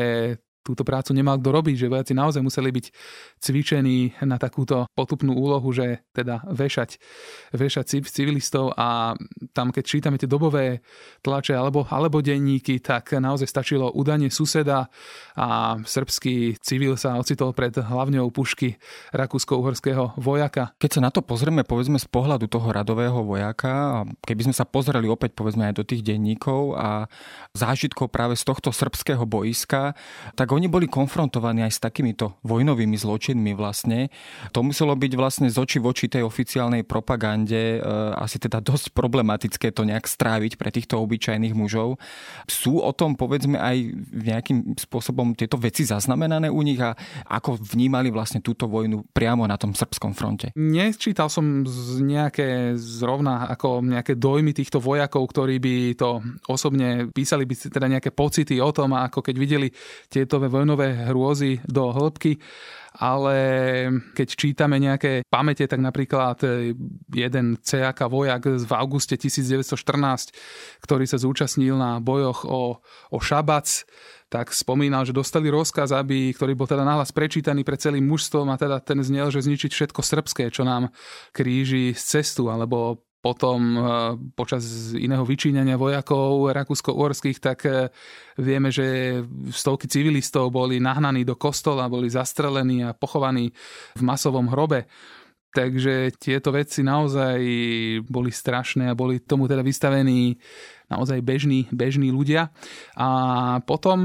túto 0.63 0.85
prácu 0.85 1.17
nemal 1.17 1.41
kto 1.41 1.49
robiť, 1.49 1.75
že 1.77 1.91
vojaci 1.91 2.13
naozaj 2.13 2.43
museli 2.45 2.69
byť 2.69 2.87
cvičení 3.41 4.21
na 4.29 4.37
takúto 4.37 4.85
potupnú 4.93 5.33
úlohu, 5.33 5.71
že 5.73 6.05
teda 6.13 6.45
vešať, 6.45 7.01
vešať 7.57 7.85
civilistov 8.05 8.77
a 8.77 9.17
tam, 9.57 9.73
keď 9.73 9.85
čítame 9.85 10.21
tie 10.21 10.29
dobové 10.29 10.85
tlače 11.25 11.57
alebo, 11.57 11.89
alebo 11.89 12.21
denníky, 12.21 12.83
tak 12.85 13.17
naozaj 13.17 13.49
stačilo 13.49 13.95
udanie 13.95 14.29
suseda 14.29 14.93
a 15.39 15.79
srbský 15.81 16.61
civil 16.61 17.01
sa 17.01 17.17
ocitol 17.17 17.57
pred 17.57 17.73
hlavňou 17.73 18.29
pušky 18.29 18.77
rakúsko-uhorského 19.17 20.21
vojaka. 20.21 20.77
Keď 20.77 20.91
sa 20.99 21.05
na 21.05 21.11
to 21.15 21.25
pozrieme, 21.25 21.65
povedzme 21.65 21.97
z 21.97 22.09
pohľadu 22.11 22.51
toho 22.51 22.69
radového 22.71 23.25
vojaka, 23.25 24.05
keby 24.27 24.51
sme 24.51 24.55
sa 24.55 24.69
pozreli 24.69 25.09
opäť 25.09 25.33
povedzme 25.33 25.71
aj 25.73 25.81
do 25.81 25.85
tých 25.87 26.05
denníkov 26.05 26.77
a 26.77 27.09
zážitkov 27.57 28.13
práve 28.13 28.37
z 28.37 28.45
tohto 28.45 28.71
srbského 28.75 29.25
boiska, 29.25 29.97
tak 30.37 30.48
oni 30.53 30.69
boli 30.71 30.87
konfrontovaní 30.89 31.67
aj 31.67 31.73
s 31.77 31.81
takýmito 31.83 32.39
vojnovými 32.43 32.97
zločinmi 32.97 33.53
vlastne. 33.53 34.09
To 34.53 34.65
muselo 34.65 34.95
byť 34.95 35.13
vlastne 35.15 35.49
z 35.51 35.57
oči 35.59 35.79
voči 35.79 36.07
tej 36.09 36.25
oficiálnej 36.25 36.83
propagande 36.83 37.79
e, 37.79 37.81
asi 38.17 38.41
teda 38.41 38.59
dosť 38.65 38.93
problematické 38.95 39.71
to 39.71 39.85
nejak 39.85 40.09
stráviť 40.09 40.57
pre 40.57 40.73
týchto 40.73 40.99
obyčajných 40.99 41.55
mužov. 41.55 42.01
Sú 42.49 42.81
o 42.81 42.91
tom 42.97 43.15
povedzme 43.15 43.61
aj 43.61 43.77
nejakým 44.11 44.79
spôsobom 44.81 45.37
tieto 45.37 45.61
veci 45.61 45.85
zaznamenané 45.85 46.51
u 46.51 46.61
nich 46.65 46.81
a 46.81 46.97
ako 47.29 47.59
vnímali 47.59 48.09
vlastne 48.09 48.43
túto 48.43 48.67
vojnu 48.67 49.07
priamo 49.13 49.45
na 49.45 49.61
tom 49.61 49.77
srbskom 49.77 50.15
fronte? 50.17 50.51
Nečítal 50.59 51.31
som 51.31 51.67
z 51.67 52.01
nejaké 52.03 52.75
zrovna 52.79 53.51
ako 53.51 53.85
nejaké 53.85 54.15
dojmy 54.17 54.55
týchto 54.55 54.83
vojakov, 54.83 55.29
ktorí 55.31 55.61
by 55.61 55.75
to 55.95 56.23
osobne 56.49 57.11
písali 57.13 57.45
by 57.45 57.55
teda 57.55 57.87
nejaké 57.87 58.11
pocity 58.15 58.59
o 58.59 58.71
tom, 58.71 58.95
ako 58.95 59.21
keď 59.21 59.35
videli 59.37 59.69
tieto 60.09 60.38
svetovej 60.39 60.55
vojnové 60.55 60.89
hrôzy 61.11 61.59
do 61.67 61.91
hĺbky 61.91 62.39
ale 62.99 63.37
keď 64.11 64.29
čítame 64.35 64.83
nejaké 64.83 65.23
pamäte, 65.31 65.63
tak 65.71 65.79
napríklad 65.79 66.43
e, 66.43 66.75
jeden 67.15 67.55
CAK 67.63 68.11
vojak 68.11 68.43
v 68.67 68.73
auguste 68.75 69.15
1914, 69.15 70.35
ktorý 70.83 71.07
sa 71.07 71.23
zúčastnil 71.23 71.79
na 71.79 72.03
bojoch 72.03 72.43
o, 72.43 72.83
o 73.15 73.19
Šabac, 73.23 73.87
tak 74.27 74.51
spomínal, 74.51 75.07
že 75.07 75.15
dostali 75.15 75.47
rozkaz, 75.47 75.95
aby, 75.95 76.35
ktorý 76.35 76.59
bol 76.59 76.67
teda 76.67 76.83
nahlas 76.83 77.15
prečítaný 77.15 77.63
pre 77.63 77.79
celým 77.79 78.03
mužstvom 78.03 78.51
a 78.51 78.59
teda 78.59 78.83
ten 78.83 78.99
znel, 78.99 79.31
že 79.31 79.47
zničiť 79.47 79.71
všetko 79.71 80.01
srbské, 80.03 80.51
čo 80.51 80.67
nám 80.67 80.91
kríži 81.31 81.95
z 81.95 82.03
cestu, 82.19 82.51
alebo 82.51 83.08
potom 83.19 83.59
eh, 83.75 83.83
počas 84.39 84.95
iného 84.95 85.27
vyčíňania 85.27 85.75
vojakov 85.75 86.55
rakúsko-uhorských, 86.55 87.39
tak 87.43 87.59
eh, 87.67 87.91
vieme, 88.39 88.71
že 88.71 89.21
stovky 89.51 89.91
civilistov 89.91 90.55
boli 90.55 90.79
nahnaní 90.79 91.27
do 91.27 91.35
kostola, 91.35 91.91
boli 91.91 92.07
zastrelení 92.07 92.87
a 92.87 92.95
pochovaní 92.95 93.51
v 93.99 94.03
masovom 94.03 94.47
hrobe. 94.47 94.87
Takže 95.49 96.13
tieto 96.21 96.53
veci 96.53 96.85
naozaj 96.85 97.41
boli 98.05 98.29
strašné 98.29 98.93
a 98.93 98.99
boli 98.99 99.17
tomu 99.19 99.49
teda 99.49 99.65
vystavení 99.65 100.37
naozaj 100.93 101.25
bežní, 101.25 101.65
bežní 101.73 102.13
ľudia. 102.13 102.53
A 103.01 103.09
potom 103.65 103.99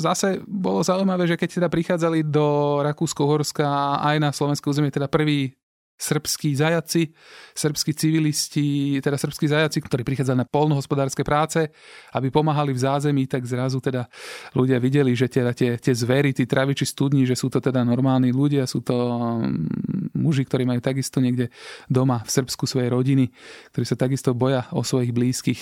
zase 0.00 0.40
bolo 0.48 0.80
zaujímavé, 0.80 1.28
že 1.28 1.36
keď 1.36 1.60
teda 1.60 1.68
prichádzali 1.68 2.24
do 2.24 2.80
Rakúsko-Horska 2.80 4.00
aj 4.00 4.16
na 4.24 4.32
slovenské 4.32 4.64
územie, 4.72 4.88
teda 4.88 5.06
prvý 5.06 5.52
srbskí 6.00 6.56
zajaci, 6.56 7.12
srbskí 7.52 7.92
civilisti, 7.92 8.98
teda 9.04 9.20
srbskí 9.20 9.44
zajaci, 9.44 9.84
ktorí 9.84 10.00
prichádzali 10.00 10.40
na 10.40 10.48
polnohospodárske 10.48 11.20
práce, 11.20 11.68
aby 12.16 12.32
pomáhali 12.32 12.72
v 12.72 12.80
zázemí, 12.80 13.28
tak 13.28 13.44
zrazu 13.44 13.84
teda 13.84 14.08
ľudia 14.56 14.80
videli, 14.80 15.12
že 15.12 15.28
teda 15.28 15.52
tie, 15.52 15.76
tie 15.76 15.92
zvery, 15.92 16.32
tí 16.32 16.48
traviči 16.48 16.88
studní, 16.88 17.28
že 17.28 17.36
sú 17.36 17.52
to 17.52 17.60
teda 17.60 17.84
normálni 17.84 18.32
ľudia, 18.32 18.64
sú 18.64 18.80
to 18.80 18.96
mm, 18.96 20.16
muži, 20.16 20.48
ktorí 20.48 20.64
majú 20.64 20.80
takisto 20.80 21.20
niekde 21.20 21.52
doma 21.92 22.24
v 22.24 22.30
Srbsku 22.32 22.64
svojej 22.64 22.88
rodiny, 22.88 23.28
ktorí 23.76 23.84
sa 23.84 24.00
takisto 24.00 24.32
boja 24.32 24.64
o 24.72 24.80
svojich 24.80 25.12
blízkych. 25.12 25.60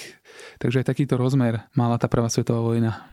Takže 0.62 0.86
aj 0.86 0.94
takýto 0.94 1.18
rozmer 1.18 1.66
mala 1.74 1.98
tá 1.98 2.06
prvá 2.06 2.30
svetová 2.30 2.62
vojna. 2.62 3.10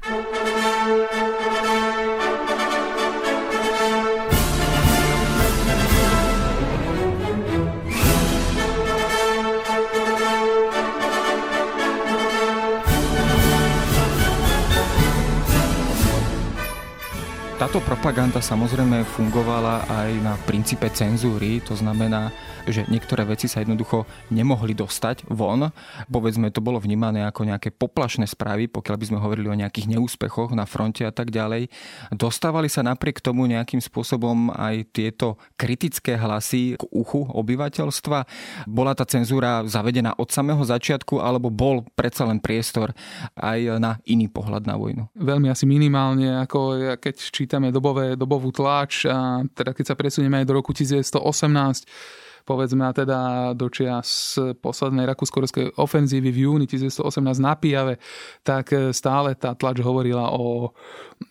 Táto 17.75 17.91
propaganda 17.91 18.39
samozrejme 18.39 19.03
fungovala 19.03 19.83
aj 19.83 20.11
na 20.23 20.39
princípe 20.47 20.87
cenzúry, 20.95 21.59
to 21.59 21.75
znamená, 21.75 22.31
že 22.63 22.87
niektoré 22.87 23.27
veci 23.27 23.51
sa 23.51 23.59
jednoducho 23.59 24.07
nemohli 24.31 24.71
dostať 24.71 25.27
von. 25.27 25.75
Povedzme, 26.07 26.55
to 26.55 26.63
bolo 26.63 26.79
vnímané 26.79 27.27
ako 27.27 27.43
nejaké 27.43 27.75
poplašné 27.75 28.31
správy, 28.31 28.71
pokiaľ 28.71 28.95
by 28.95 29.05
sme 29.11 29.19
hovorili 29.19 29.51
o 29.51 29.59
nejakých 29.59 29.91
neúspechoch 29.91 30.55
na 30.55 30.63
fronte 30.63 31.03
a 31.03 31.11
tak 31.11 31.35
ďalej. 31.35 31.67
Dostávali 32.15 32.71
sa 32.71 32.79
napriek 32.79 33.19
tomu 33.19 33.43
nejakým 33.43 33.83
spôsobom 33.83 34.55
aj 34.55 34.95
tieto 34.95 35.35
kritické 35.59 36.15
hlasy 36.15 36.79
k 36.79 36.83
uchu 36.95 37.27
obyvateľstva. 37.27 38.23
Bola 38.71 38.95
tá 38.95 39.03
cenzúra 39.03 39.67
zavedená 39.67 40.15
od 40.15 40.31
samého 40.31 40.63
začiatku, 40.63 41.19
alebo 41.19 41.51
bol 41.51 41.83
predsa 41.91 42.23
len 42.23 42.39
priestor 42.39 42.95
aj 43.35 43.83
na 43.83 43.99
iný 44.07 44.31
pohľad 44.31 44.63
na 44.63 44.79
vojnu? 44.79 45.11
Veľmi 45.11 45.51
asi 45.51 45.67
minimálne, 45.67 46.39
ako 46.39 46.95
keď 47.03 47.15
či 47.19 47.45
čítame 47.65 47.73
dobové, 47.73 48.15
dobovú 48.15 48.53
tlač 48.53 49.05
a 49.09 49.41
teda 49.53 49.73
keď 49.73 49.85
sa 49.93 49.95
presunieme 49.97 50.41
aj 50.41 50.45
do 50.45 50.53
roku 50.53 50.73
1918, 50.73 51.89
povedzme 52.45 52.85
a 52.85 52.93
teda 52.93 53.19
do 53.57 53.67
čias 53.67 54.37
poslednej 54.61 55.09
rakúsko 55.09 55.43
ofenzívy 55.75 56.29
v 56.29 56.37
júni 56.45 56.65
1918 56.69 57.41
na 57.41 57.57
Pijave, 57.57 57.97
tak 58.45 58.71
stále 58.93 59.33
tá 59.33 59.57
tlač 59.57 59.81
hovorila 59.81 60.29
o, 60.31 60.71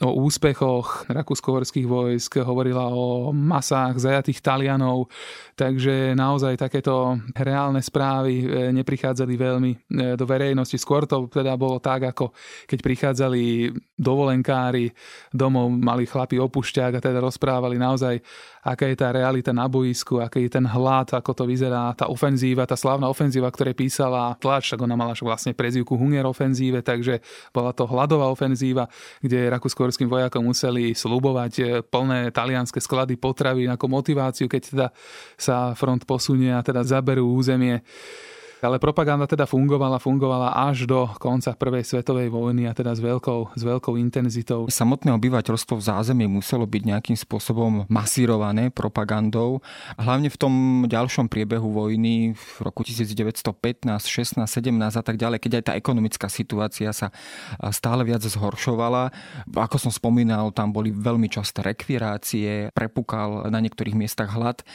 o 0.03 0.11
úspechoch 0.27 1.07
rakúsko 1.07 1.55
vojsk, 1.87 2.43
hovorila 2.43 2.91
o 2.91 3.31
masách 3.31 4.03
zajatých 4.03 4.43
Talianov, 4.43 5.07
takže 5.55 6.19
naozaj 6.19 6.59
takéto 6.59 7.19
reálne 7.39 7.79
správy 7.79 8.33
e, 8.43 8.47
neprichádzali 8.75 9.35
veľmi 9.39 9.73
e, 9.73 9.79
do 10.19 10.25
verejnosti. 10.27 10.75
Skôr 10.81 11.07
to 11.07 11.31
teda 11.31 11.55
bolo 11.55 11.79
tak, 11.79 12.11
ako 12.11 12.35
keď 12.67 12.79
prichádzali 12.83 13.71
dovolenkári 13.95 14.91
domov, 15.31 15.71
mali 15.71 16.09
chlapi 16.09 16.41
opušťák 16.43 16.99
a 16.99 17.05
teda 17.05 17.23
rozprávali 17.23 17.79
naozaj, 17.79 18.19
aká 18.65 18.89
je 18.89 18.97
tá 18.97 19.13
realita 19.13 19.53
na 19.53 19.69
boisku, 19.69 20.19
aký 20.19 20.49
je 20.49 20.57
ten 20.59 20.67
hlad, 20.67 21.04
ako 21.13 21.33
to 21.37 21.45
vyzerá, 21.45 21.93
tá 21.93 22.09
ofenzíva, 22.09 22.65
tá 22.65 22.79
slávna 22.79 23.11
ofenzíva, 23.11 23.51
ktoré 23.53 23.77
písala 23.77 24.39
tlač, 24.41 24.73
tak 24.73 24.81
ona 24.81 24.97
mala 24.97 25.13
vlastne 25.13 25.53
prezivku 25.53 25.99
Hunger 25.99 26.25
ofenzíve, 26.25 26.81
takže 26.81 27.21
bola 27.53 27.77
to 27.77 27.85
hladová 27.85 28.33
ofenzíva, 28.33 28.89
kde 29.21 29.53
rakúsko 29.53 29.85
vojakom 30.09 30.45
museli 30.45 30.97
slubovať 30.97 31.53
e, 31.61 31.65
plné 31.85 32.33
talianské 32.33 32.81
sklady 32.81 33.17
potravy 33.21 33.69
ako 33.69 33.87
motiváciu, 33.89 34.47
keď 34.49 34.63
teda 34.63 34.87
sa 35.37 35.77
front 35.77 36.09
posunie 36.09 36.53
a 36.53 36.65
teda 36.65 36.85
zaberú 36.85 37.35
územie 37.35 37.85
ale 38.61 38.77
propaganda 38.83 39.27
teda 39.27 39.49
fungovala, 39.49 40.03
fungovala 40.03 40.55
až 40.55 40.87
do 40.87 41.09
konca 41.19 41.55
prvej 41.55 41.87
svetovej 41.87 42.29
vojny 42.31 42.67
a 42.69 42.73
teda 42.75 42.95
s 42.95 43.01
veľkou, 43.01 43.57
s 43.57 43.63
veľkou 43.63 43.97
intenzitou. 43.99 44.67
Samotné 44.69 45.15
obyvateľstvo 45.15 45.79
v 45.79 45.87
zázemí 45.87 46.25
muselo 46.27 46.67
byť 46.67 46.83
nejakým 46.85 47.17
spôsobom 47.19 47.87
masírované 47.87 48.69
propagandou. 48.75 49.63
Hlavne 50.01 50.29
v 50.29 50.39
tom 50.39 50.55
ďalšom 50.89 51.29
priebehu 51.29 51.71
vojny 51.71 52.35
v 52.35 52.45
roku 52.65 52.83
1915, 52.83 53.45
16, 53.87 54.45
17 54.45 55.01
a 55.01 55.03
tak 55.05 55.17
ďalej, 55.17 55.39
keď 55.41 55.53
aj 55.61 55.65
tá 55.69 55.73
ekonomická 55.79 56.27
situácia 56.27 56.91
sa 56.93 57.15
stále 57.71 58.03
viac 58.03 58.25
zhoršovala. 58.25 59.13
Ako 59.55 59.79
som 59.79 59.93
spomínal, 59.93 60.51
tam 60.51 60.73
boli 60.75 60.91
veľmi 60.91 61.29
časté 61.29 61.63
rekvirácie, 61.63 62.73
prepukal 62.73 63.47
na 63.53 63.61
niektorých 63.63 63.97
miestach 63.97 64.33
hlad. 64.35 64.67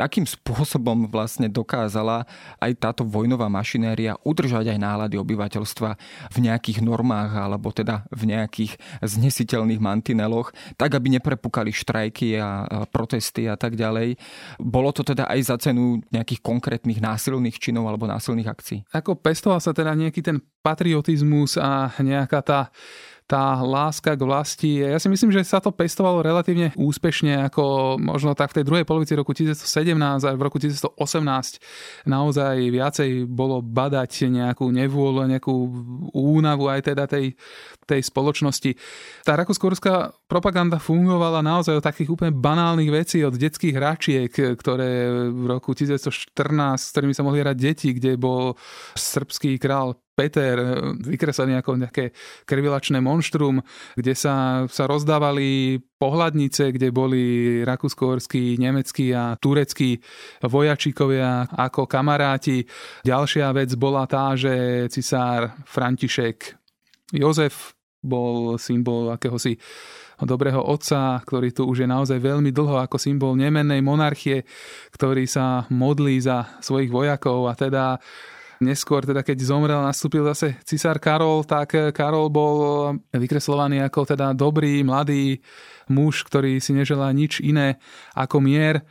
Akým 0.00 0.24
spôsobom 0.24 1.10
vlastne 1.10 1.50
dokázala 1.50 2.24
aj 2.62 2.72
táto 2.80 3.02
vojna 3.02 3.31
vojnová 3.32 3.48
mašinéria 3.48 4.12
udržať 4.28 4.76
aj 4.76 4.78
nálady 4.78 5.16
obyvateľstva 5.16 5.90
v 6.28 6.38
nejakých 6.44 6.84
normách 6.84 7.32
alebo 7.32 7.72
teda 7.72 8.04
v 8.12 8.28
nejakých 8.28 8.76
znesiteľných 9.00 9.80
mantineloch, 9.80 10.52
tak 10.76 10.92
aby 10.92 11.16
neprepukali 11.16 11.72
štrajky 11.72 12.36
a 12.36 12.84
protesty 12.92 13.48
a 13.48 13.56
tak 13.56 13.80
ďalej. 13.80 14.20
Bolo 14.60 14.92
to 14.92 15.00
teda 15.00 15.32
aj 15.32 15.40
za 15.48 15.56
cenu 15.56 16.04
nejakých 16.12 16.44
konkrétnych 16.44 17.00
násilných 17.00 17.56
činov 17.56 17.88
alebo 17.88 18.04
násilných 18.04 18.52
akcií? 18.52 18.78
Ako 18.92 19.16
pestoval 19.16 19.64
sa 19.64 19.72
teda 19.72 19.96
nejaký 19.96 20.20
ten 20.20 20.36
patriotizmus 20.60 21.56
a 21.56 21.88
nejaká 22.04 22.44
tá 22.44 22.60
tá 23.26 23.58
láska 23.62 24.12
k 24.14 24.22
vlasti. 24.22 24.70
Ja 24.84 25.00
si 25.00 25.08
myslím, 25.08 25.32
že 25.32 25.46
sa 25.46 25.62
to 25.62 25.72
pestovalo 25.72 26.20
relatívne 26.20 26.74
úspešne, 26.76 27.48
ako 27.48 27.96
možno 27.96 28.36
tak 28.36 28.52
v 28.52 28.60
tej 28.60 28.64
druhej 28.68 28.84
polovici 28.84 29.16
roku 29.16 29.32
1917 29.32 30.28
a 30.28 30.30
v 30.36 30.42
roku 30.42 30.60
1918 30.60 30.98
naozaj 32.04 32.54
viacej 32.68 33.24
bolo 33.24 33.64
badať 33.64 34.28
nejakú 34.28 34.68
nevôľu, 34.68 35.30
nejakú 35.32 35.54
únavu 36.12 36.68
aj 36.68 36.92
teda 36.92 37.08
tej, 37.08 37.38
tej 37.88 38.00
spoločnosti. 38.04 38.76
Tá 39.24 39.38
rakúsko 39.38 39.72
propaganda 40.28 40.76
fungovala 40.76 41.40
naozaj 41.40 41.80
od 41.80 41.84
takých 41.84 42.12
úplne 42.12 42.32
banálnych 42.36 42.90
vecí, 42.92 43.24
od 43.24 43.38
detských 43.38 43.74
hračiek, 43.76 44.30
ktoré 44.32 45.08
v 45.30 45.44
roku 45.48 45.72
1914, 45.72 46.28
s 46.76 46.90
ktorými 46.92 47.14
sa 47.16 47.24
mohli 47.24 47.40
hrať 47.40 47.56
deti, 47.56 47.88
kde 47.96 48.20
bol 48.20 48.58
srbský 48.98 49.56
král 49.56 49.96
Peter, 50.22 50.54
vykreslený 51.02 51.58
ako 51.58 51.82
nejaké 51.82 52.14
krvilačné 52.46 53.02
monštrum, 53.02 53.58
kde 53.98 54.14
sa, 54.14 54.62
sa 54.70 54.86
rozdávali 54.86 55.82
pohľadnice, 55.98 56.70
kde 56.70 56.94
boli 56.94 57.22
rakúsko 57.66 58.22
nemeckí 58.30 59.10
a 59.10 59.34
tureckí 59.34 59.98
vojačíkovia 60.46 61.50
ako 61.50 61.90
kamaráti. 61.90 62.62
Ďalšia 63.02 63.50
vec 63.50 63.74
bola 63.74 64.06
tá, 64.06 64.38
že 64.38 64.86
cisár 64.94 65.58
František 65.66 66.54
Jozef 67.10 67.74
bol 67.98 68.62
symbol 68.62 69.10
akéhosi 69.10 69.58
dobrého 70.22 70.62
otca, 70.62 71.18
ktorý 71.26 71.50
tu 71.50 71.66
už 71.66 71.82
je 71.82 71.88
naozaj 71.90 72.22
veľmi 72.22 72.54
dlho 72.54 72.78
ako 72.78 72.94
symbol 72.94 73.34
nemennej 73.34 73.82
monarchie, 73.82 74.46
ktorý 74.94 75.26
sa 75.26 75.66
modlí 75.66 76.22
za 76.22 76.62
svojich 76.62 76.94
vojakov 76.94 77.50
a 77.50 77.58
teda 77.58 77.98
Neskôr, 78.62 79.02
teda 79.02 79.26
keď 79.26 79.42
zomrel, 79.42 79.82
nastúpil 79.82 80.22
zase 80.22 80.62
cisár 80.62 81.02
Karol, 81.02 81.42
tak 81.42 81.74
Karol 81.90 82.30
bol 82.30 82.56
vykreslovaný 83.10 83.82
ako 83.82 84.14
teda 84.14 84.30
dobrý, 84.38 84.86
mladý 84.86 85.42
muž, 85.90 86.22
ktorý 86.22 86.62
si 86.62 86.70
neželá 86.70 87.10
nič 87.10 87.42
iné 87.42 87.82
ako 88.14 88.38
mier. 88.38 88.86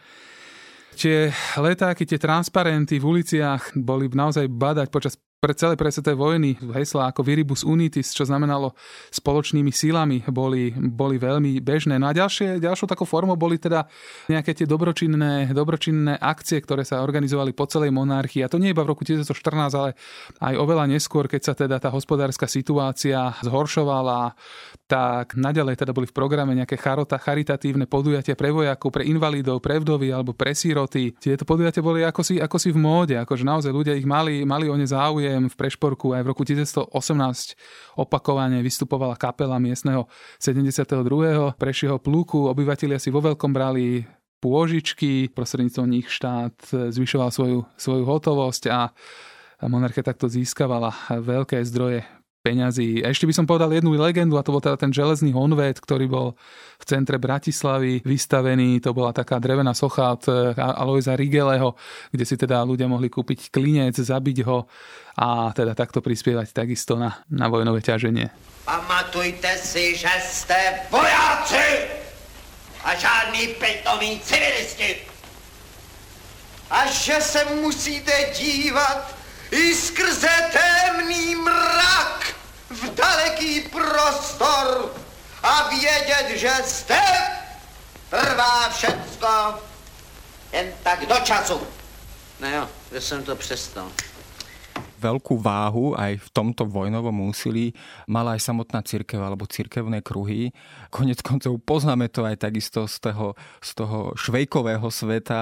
Tie 0.91 1.31
letáky, 1.55 2.03
tie 2.03 2.19
transparenty 2.19 2.99
v 2.99 3.07
uliciach 3.07 3.73
boli 3.79 4.11
naozaj 4.11 4.51
badať 4.51 4.87
počas 4.91 5.15
pre 5.41 5.57
celé 5.57 5.73
pre 5.73 5.89
vojny 6.13 6.53
hesla 6.69 7.09
ako 7.09 7.25
Viribus 7.25 7.65
Unitis, 7.65 8.13
čo 8.13 8.29
znamenalo 8.29 8.77
spoločnými 9.09 9.73
silami, 9.73 10.21
boli, 10.29 10.69
boli 10.77 11.17
veľmi 11.17 11.57
bežné. 11.57 11.97
No 11.97 12.05
a 12.05 12.13
ďalšie, 12.13 12.61
ďalšou 12.61 12.85
takou 12.85 13.09
formou 13.09 13.33
boli 13.33 13.57
teda 13.57 13.89
nejaké 14.29 14.53
tie 14.53 14.69
dobročinné, 14.69 15.49
dobročinné 15.49 16.21
akcie, 16.21 16.61
ktoré 16.61 16.85
sa 16.85 17.01
organizovali 17.01 17.57
po 17.57 17.65
celej 17.65 17.89
monarchii. 17.89 18.45
A 18.45 18.51
to 18.53 18.61
nie 18.61 18.69
iba 18.69 18.85
v 18.85 18.93
roku 18.93 19.01
1914, 19.01 19.81
ale 19.81 19.97
aj 20.45 20.53
oveľa 20.61 20.85
neskôr, 20.85 21.25
keď 21.25 21.41
sa 21.41 21.53
teda 21.57 21.81
tá 21.81 21.89
hospodárska 21.89 22.45
situácia 22.45 23.33
zhoršovala, 23.41 24.37
tak 24.85 25.33
naďalej 25.33 25.81
teda 25.81 25.89
boli 25.89 26.05
v 26.05 26.13
programe 26.13 26.53
nejaké 26.53 26.77
charota, 26.77 27.17
charitatívne 27.17 27.89
podujatia 27.89 28.37
pre 28.37 28.53
vojakov, 28.53 28.93
pre 28.93 29.09
invalidov, 29.09 29.57
pre 29.57 29.81
vdovy 29.81 30.13
alebo 30.13 30.37
pre 30.37 30.53
síroty. 30.53 31.17
Tieto 31.17 31.49
podujatia 31.49 31.81
boli 31.81 32.05
ako 32.05 32.21
si 32.61 32.69
v 32.69 32.77
móde, 32.77 33.17
akože 33.17 33.41
naozaj 33.41 33.73
ľudia 33.73 33.97
ich 33.97 34.05
mali, 34.05 34.45
mali 34.45 34.69
o 34.69 34.77
ne 34.77 34.85
záujem 34.85 35.30
viem, 35.31 35.47
v 35.47 35.55
Prešporku 35.55 36.11
aj 36.11 36.27
v 36.27 36.29
roku 36.35 36.43
1918 36.43 36.91
opakovane 37.95 38.59
vystupovala 38.59 39.15
kapela 39.15 39.55
miestneho 39.63 40.11
72. 40.43 41.55
Prešieho 41.55 41.97
pluku. 42.03 42.51
Obyvatelia 42.51 42.99
si 42.99 43.07
vo 43.07 43.23
veľkom 43.23 43.55
brali 43.55 44.03
pôžičky, 44.43 45.31
prostredníctvom 45.31 45.87
nich 45.87 46.11
štát 46.11 46.91
zvyšoval 46.91 47.29
svoju, 47.31 47.59
svoju 47.79 48.03
hotovosť 48.03 48.63
a 48.73 48.89
monarchia 49.69 50.03
takto 50.03 50.27
získavala 50.27 50.91
veľké 51.13 51.61
zdroje 51.63 52.03
peňazí. 52.41 53.05
Ešte 53.05 53.29
by 53.29 53.33
som 53.37 53.45
povedal 53.45 53.69
jednu 53.69 53.93
legendu 53.93 54.35
a 54.35 54.43
to 54.43 54.51
bol 54.51 54.59
teda 54.59 54.75
ten 54.75 54.89
železný 54.89 55.29
honvet, 55.31 55.77
ktorý 55.77 56.09
bol 56.09 56.27
v 56.81 56.85
centre 56.89 57.21
Bratislavy 57.21 58.01
vystavený. 58.01 58.81
To 58.81 58.97
bola 58.97 59.13
taká 59.13 59.37
drevená 59.37 59.77
socha 59.77 60.17
od 60.17 60.25
eh, 60.27 60.57
Aloisa 60.57 61.13
Rigeleho, 61.13 61.77
kde 62.09 62.25
si 62.25 62.35
teda 62.35 62.65
ľudia 62.65 62.89
mohli 62.89 63.07
kúpiť 63.07 63.53
klinec, 63.53 63.93
zabiť 63.93 64.37
ho 64.49 64.65
a 65.21 65.53
teda 65.53 65.77
takto 65.77 66.01
prispievať 66.01 66.49
takisto 66.51 66.97
na, 66.97 67.21
na 67.29 67.45
vojnové 67.45 67.85
ťaženie. 67.85 68.33
Pamatujte 68.65 69.53
si, 69.61 69.93
že 69.93 70.11
ste 70.25 70.57
vojáci 70.89 71.87
a 72.81 72.97
žádný 72.97 73.53
pitomí 73.61 74.17
civilisti. 74.25 75.05
A 76.71 76.87
že 76.87 77.21
se 77.21 77.45
musíte 77.61 78.11
dívat 78.39 79.20
i 79.51 79.75
skrze 79.75 80.51
temný 80.51 81.35
mrak 81.35 82.35
v 82.69 82.95
daleký 82.95 83.61
prostor 83.61 84.95
a 85.43 85.69
vědět, 85.69 86.27
že 86.35 86.51
zde 86.65 87.01
trvá 88.09 88.69
všecko 88.69 89.59
jen 90.51 90.73
tak 90.83 91.05
do 91.05 91.15
času. 91.15 91.67
No 92.39 92.49
jo, 92.49 92.69
že 92.91 93.01
jsem 93.01 93.23
to 93.23 93.35
přestal 93.35 93.91
veľkú 95.01 95.41
váhu 95.41 95.97
aj 95.97 96.21
v 96.21 96.27
tomto 96.29 96.69
vojnovom 96.69 97.33
úsilí 97.33 97.73
mala 98.05 98.37
aj 98.37 98.45
samotná 98.45 98.85
církev 98.85 99.17
alebo 99.17 99.49
církevné 99.49 100.05
kruhy. 100.05 100.53
Konec 100.93 101.25
koncov 101.25 101.57
poznáme 101.65 102.05
to 102.13 102.21
aj 102.21 102.45
takisto 102.45 102.85
z 102.85 103.09
toho, 103.09 103.33
z 103.57 103.69
toho 103.73 104.13
švejkového 104.13 104.85
sveta, 104.93 105.41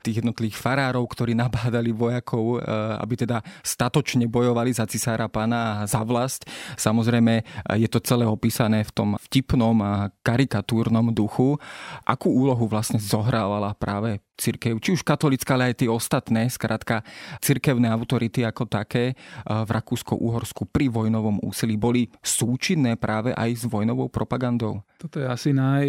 tých 0.00 0.24
jednotlivých 0.24 0.56
farárov, 0.56 1.04
ktorí 1.12 1.36
nabádali 1.36 1.92
vojakov, 1.92 2.58
eh, 2.58 2.64
aby 3.04 3.14
teda 3.20 3.44
statočne 3.60 4.24
bojovali 4.24 4.72
za 4.72 4.88
cisára 4.88 5.28
pána 5.28 5.84
a 5.84 5.90
za 5.90 6.00
vlast. 6.00 6.48
Samozrejme 6.80 7.44
je 7.76 7.88
to 7.92 8.00
celé 8.00 8.24
opísané 8.24 8.86
v 8.86 8.92
tom 8.94 9.08
vtipnom 9.28 9.76
a 9.84 10.08
karikatúrnom 10.22 11.10
duchu. 11.12 11.58
Akú 12.06 12.30
úlohu 12.30 12.64
vlastne 12.70 13.02
zohrávala 13.02 13.74
práve 13.74 14.22
církev, 14.34 14.78
či 14.82 14.98
už 14.98 15.06
katolická, 15.06 15.54
ale 15.54 15.70
aj 15.70 15.84
tie 15.84 15.90
ostatné, 15.90 16.50
skrátka 16.50 17.06
cirkevné 17.38 17.86
autority 17.90 18.42
ako 18.42 18.66
také 18.66 19.14
v 19.46 19.68
Rakúsko-Uhorsku 19.70 20.66
pri 20.68 20.90
vojnovom 20.90 21.38
úsilí 21.46 21.78
boli 21.78 22.10
súčinné 22.18 22.98
práve 22.98 23.30
aj 23.30 23.50
s 23.54 23.64
vojnovou 23.70 24.10
propagandou? 24.10 24.82
Toto 24.98 25.22
je 25.22 25.26
asi 25.28 25.54
naj, 25.54 25.86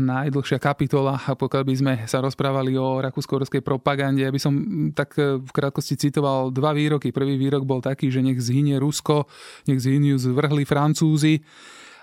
najdlhšia 0.00 0.58
kapitola, 0.58 1.20
pokiaľ 1.20 1.62
by 1.62 1.74
sme 1.74 1.92
sa 2.10 2.18
rozprávali 2.18 2.74
o 2.74 2.98
rakúsko-uhorskej 2.98 3.62
propagande, 3.62 4.26
ja 4.26 4.32
by 4.34 4.40
som 4.42 4.54
tak 4.90 5.14
v 5.18 5.50
krátkosti 5.54 5.94
citoval 5.94 6.50
dva 6.50 6.74
výroky. 6.74 7.14
Prvý 7.14 7.38
výrok 7.38 7.62
bol 7.62 7.78
taký, 7.78 8.10
že 8.10 8.24
nech 8.24 8.42
zhynie 8.42 8.80
Rusko, 8.82 9.30
nech 9.70 9.78
zhyniu 9.78 10.18
zvrhli 10.18 10.66
Francúzi 10.66 11.44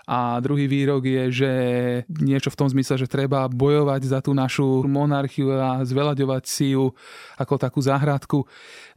a 0.08 0.42
druhý 0.42 0.66
výrok 0.66 1.06
je, 1.06 1.24
že 1.30 1.52
niečo 2.10 2.50
v 2.50 2.58
tom 2.58 2.68
zmysle, 2.70 2.98
že 2.98 3.12
treba 3.12 3.46
bojovať 3.46 4.02
za 4.06 4.20
tú 4.22 4.34
našu 4.34 4.86
monarchiu 4.90 5.54
a 5.54 5.86
zvelaďovať 5.86 6.44
si 6.50 6.74
ju 6.74 6.90
ako 7.38 7.54
takú 7.62 7.80
záhradku. 7.82 8.46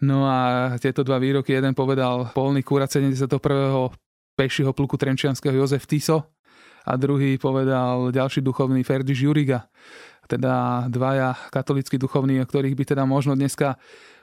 No 0.01 0.25
a 0.25 0.73
tieto 0.81 1.05
dva 1.05 1.21
výroky, 1.21 1.53
jeden 1.53 1.77
povedal 1.77 2.33
polný 2.33 2.65
kúrat 2.65 2.89
71. 2.89 3.29
pešieho 4.35 4.73
pluku 4.73 4.97
Trenčianského 4.97 5.55
Jozef 5.55 5.85
Tiso 5.85 6.35
a 6.85 6.97
druhý 6.97 7.37
povedal 7.37 8.13
ďalší 8.13 8.41
duchovný 8.45 8.85
Ferdiš 8.85 9.29
Juriga. 9.29 9.69
Teda 10.25 10.89
dvaja 10.89 11.37
katolíckí 11.53 12.01
duchovní, 12.01 12.41
o 12.41 12.49
ktorých 12.49 12.77
by 12.77 12.85
teda 12.97 13.05
možno 13.05 13.37
dneska 13.37 13.77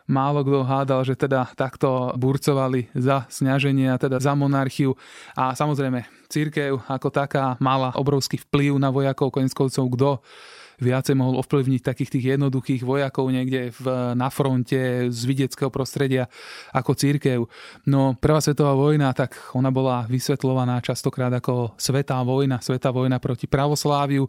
málo 0.10 0.42
kto 0.46 0.66
hádal, 0.66 1.02
že 1.06 1.20
teda 1.20 1.50
takto 1.54 2.14
burcovali 2.18 2.90
za 2.96 3.26
sňaženie 3.30 3.92
a 3.92 3.98
teda 4.02 4.18
za 4.18 4.34
monarchiu. 4.34 4.96
A 5.36 5.54
samozrejme, 5.54 6.08
církev 6.32 6.82
ako 6.88 7.10
taká 7.12 7.60
mala 7.60 7.92
obrovský 7.94 8.40
vplyv 8.48 8.80
na 8.80 8.90
vojakov, 8.90 9.34
konec 9.34 9.52
koncov 9.52 9.86
kto 9.94 10.10
viacej 10.82 11.14
mohol 11.14 11.38
ovplyvniť 11.46 11.82
takých 11.86 12.18
tých 12.18 12.26
jednoduchých 12.36 12.82
vojakov 12.82 13.30
niekde 13.30 13.70
v, 13.72 13.86
na 14.18 14.28
fronte 14.34 15.14
z 15.14 15.22
vidieckého 15.30 15.70
prostredia 15.70 16.26
ako 16.74 16.92
církev. 16.98 17.40
No 17.86 18.18
prvá 18.18 18.42
svetová 18.42 18.74
vojna, 18.74 19.14
tak 19.14 19.38
ona 19.54 19.70
bola 19.70 20.10
vysvetľovaná 20.10 20.82
častokrát 20.82 21.30
ako 21.32 21.78
svetá 21.78 22.18
vojna, 22.26 22.58
svetá 22.60 22.90
vojna 22.90 23.22
proti 23.22 23.46
pravosláviu, 23.46 24.26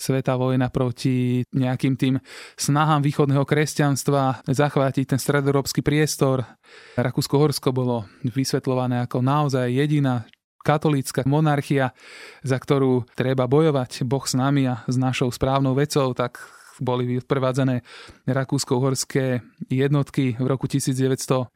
svetá 0.00 0.40
vojna 0.40 0.72
proti 0.72 1.44
nejakým 1.52 1.94
tým 2.00 2.14
snahám 2.56 3.04
východného 3.04 3.44
kresťanstva 3.44 4.48
zachvátiť 4.48 5.04
ten 5.04 5.20
stredoeurópsky 5.20 5.84
priestor. 5.84 6.48
Rakúsko-Horsko 6.96 7.76
bolo 7.76 8.08
vysvetľované 8.24 9.04
ako 9.04 9.20
naozaj 9.20 9.68
jediná 9.68 10.24
katolícka 10.60 11.24
monarchia, 11.24 11.96
za 12.44 12.56
ktorú 12.60 13.08
treba 13.16 13.48
bojovať, 13.48 14.04
Boh 14.04 14.24
s 14.24 14.36
nami 14.36 14.68
a 14.68 14.84
s 14.84 14.96
našou 15.00 15.32
správnou 15.32 15.72
vecou, 15.76 16.12
tak 16.12 16.40
boli 16.80 17.20
odprevádzané 17.20 17.84
rakúsko-uhorské 18.24 19.44
jednotky 19.68 20.40
v 20.40 20.46
roku 20.48 20.64
1914. 20.64 21.52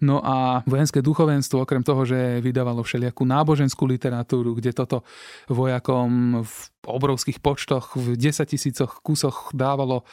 No 0.00 0.22
a 0.22 0.62
vojenské 0.70 1.02
duchovenstvo, 1.02 1.66
okrem 1.66 1.82
toho, 1.82 2.06
že 2.06 2.38
vydávalo 2.38 2.86
všelijakú 2.86 3.26
náboženskú 3.26 3.84
literatúru, 3.90 4.54
kde 4.54 4.70
toto 4.70 5.02
vojakom 5.50 6.40
v 6.46 6.54
obrovských 6.86 7.40
počtoch, 7.40 7.96
v 7.96 8.16
10 8.16 8.44
tisícoch 8.48 9.00
kusoch 9.02 9.50
dávalo 9.52 10.04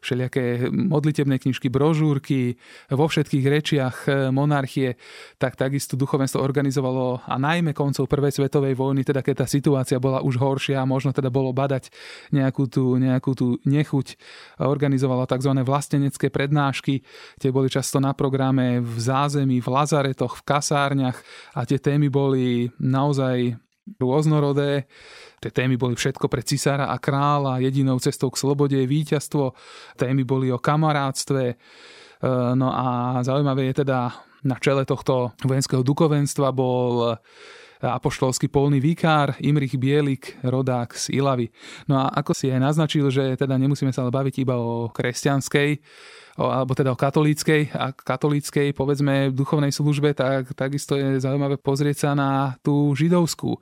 všelijaké 0.00 0.70
modlitebné 0.70 1.42
knižky, 1.42 1.66
brožúrky 1.68 2.54
vo 2.90 3.06
všetkých 3.10 3.44
rečiach 3.44 3.96
e, 4.06 4.10
monarchie, 4.30 4.94
tak 5.42 5.58
takisto 5.58 5.98
duchovenstvo 5.98 6.38
organizovalo 6.38 7.26
a 7.26 7.34
najmä 7.34 7.74
koncov 7.74 8.06
prvej 8.06 8.38
svetovej 8.38 8.78
vojny, 8.78 9.02
teda 9.02 9.26
keď 9.26 9.44
tá 9.44 9.46
situácia 9.50 9.98
bola 9.98 10.22
už 10.22 10.38
horšia 10.38 10.82
a 10.82 10.88
možno 10.88 11.10
teda 11.10 11.30
bolo 11.34 11.50
badať 11.50 11.90
nejakú 12.30 12.70
tú, 12.70 12.94
nejakú 12.94 13.34
tú 13.34 13.58
nechuť, 13.66 14.14
organizovalo 14.62 15.26
tzv. 15.26 15.52
vlastenecké 15.66 16.30
prednášky, 16.30 17.02
tie 17.42 17.50
boli 17.50 17.66
často 17.66 17.98
na 17.98 18.14
programe 18.14 18.78
v 18.78 18.96
zázemí, 18.98 19.58
v 19.58 19.68
lazaretoch, 19.68 20.38
v 20.38 20.46
kasárniach 20.46 21.18
a 21.58 21.66
tie 21.66 21.78
témy 21.82 22.06
boli 22.06 22.70
naozaj 22.78 23.58
rôznorodé. 23.96 24.84
Tie 25.40 25.54
témy 25.54 25.80
boli 25.80 25.96
všetko 25.96 26.28
pre 26.28 26.44
cisára 26.44 26.92
a 26.92 27.00
kráľa, 27.00 27.62
jedinou 27.62 27.96
cestou 28.02 28.28
k 28.28 28.40
slobode 28.40 28.76
je 28.76 28.84
víťazstvo. 28.84 29.56
Témy 29.96 30.26
boli 30.28 30.52
o 30.52 30.60
kamarátstve. 30.60 31.42
E, 31.48 31.56
no 32.58 32.68
a 32.68 33.18
zaujímavé 33.24 33.72
je 33.72 33.86
teda, 33.86 34.12
na 34.44 34.56
čele 34.60 34.82
tohto 34.84 35.32
vojenského 35.46 35.86
dukovenstva 35.86 36.50
bol 36.50 37.16
apoštolský 37.78 38.50
polný 38.50 38.82
vikár 38.82 39.38
Imrich 39.38 39.78
Bielik, 39.78 40.34
rodák 40.42 40.90
z 40.98 41.14
Ilavy. 41.14 41.46
No 41.86 42.02
a 42.02 42.10
ako 42.10 42.34
si 42.34 42.50
aj 42.50 42.58
naznačil, 42.58 43.06
že 43.14 43.38
teda 43.38 43.54
nemusíme 43.54 43.94
sa 43.94 44.02
baviť 44.10 44.42
iba 44.42 44.58
o 44.58 44.90
kresťanskej 44.90 45.70
alebo 46.38 46.70
teda 46.78 46.94
o 46.94 46.98
katolíckej 46.98 47.74
a 47.74 47.90
katolíckej, 47.90 48.70
povedzme, 48.70 49.34
duchovnej 49.34 49.74
službe, 49.74 50.14
tak 50.14 50.54
takisto 50.54 50.94
je 50.94 51.18
zaujímavé 51.18 51.58
pozrieť 51.58 52.06
sa 52.06 52.10
na 52.14 52.54
tú 52.62 52.94
židovskú. 52.94 53.58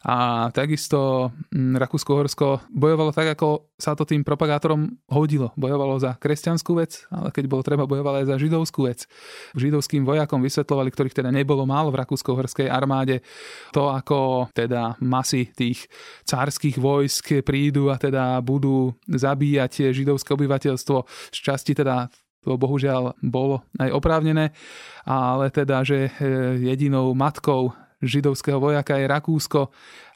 A 0.00 0.48
takisto 0.56 1.28
mm, 1.52 1.76
Rakúsko-Horsko 1.76 2.72
bojovalo 2.72 3.12
tak, 3.12 3.36
ako 3.36 3.68
sa 3.76 3.92
to 3.92 4.08
tým 4.08 4.24
propagátorom 4.24 4.96
hodilo. 5.12 5.52
Bojovalo 5.60 6.00
za 6.00 6.16
kresťanskú 6.16 6.72
vec, 6.80 7.04
ale 7.12 7.28
keď 7.28 7.44
bolo 7.44 7.60
treba, 7.60 7.84
bojovalo 7.84 8.24
aj 8.24 8.32
za 8.32 8.36
židovskú 8.40 8.88
vec. 8.88 9.04
Židovským 9.52 10.08
vojakom 10.08 10.40
vysvetlovali, 10.40 10.88
ktorých 10.88 11.18
teda 11.20 11.28
nebolo 11.28 11.68
málo 11.68 11.92
v 11.92 12.00
Rakúsko-Horskej 12.00 12.72
armáde, 12.72 13.20
to 13.76 13.92
ako 13.92 14.48
teda 14.56 14.96
masy 15.04 15.52
tých 15.52 15.84
cárskych 16.24 16.80
vojsk 16.80 17.44
prídu 17.44 17.92
a 17.92 18.00
teda 18.00 18.40
budú 18.40 18.96
zabíjať 19.04 19.92
židovské 19.92 20.32
obyvateľstvo 20.32 20.96
z 21.28 21.38
časti 21.44 21.76
teda 21.76 22.08
to 22.40 22.56
bohužiaľ 22.56 23.20
bolo 23.20 23.64
aj 23.76 23.90
oprávnené, 23.92 24.52
ale 25.04 25.52
teda, 25.52 25.84
že 25.84 26.08
e, 26.08 26.10
jedinou 26.72 27.12
matkou 27.12 27.72
židovského 28.00 28.56
vojaka 28.56 28.96
je 28.96 29.06
Rakúsko 29.06 29.60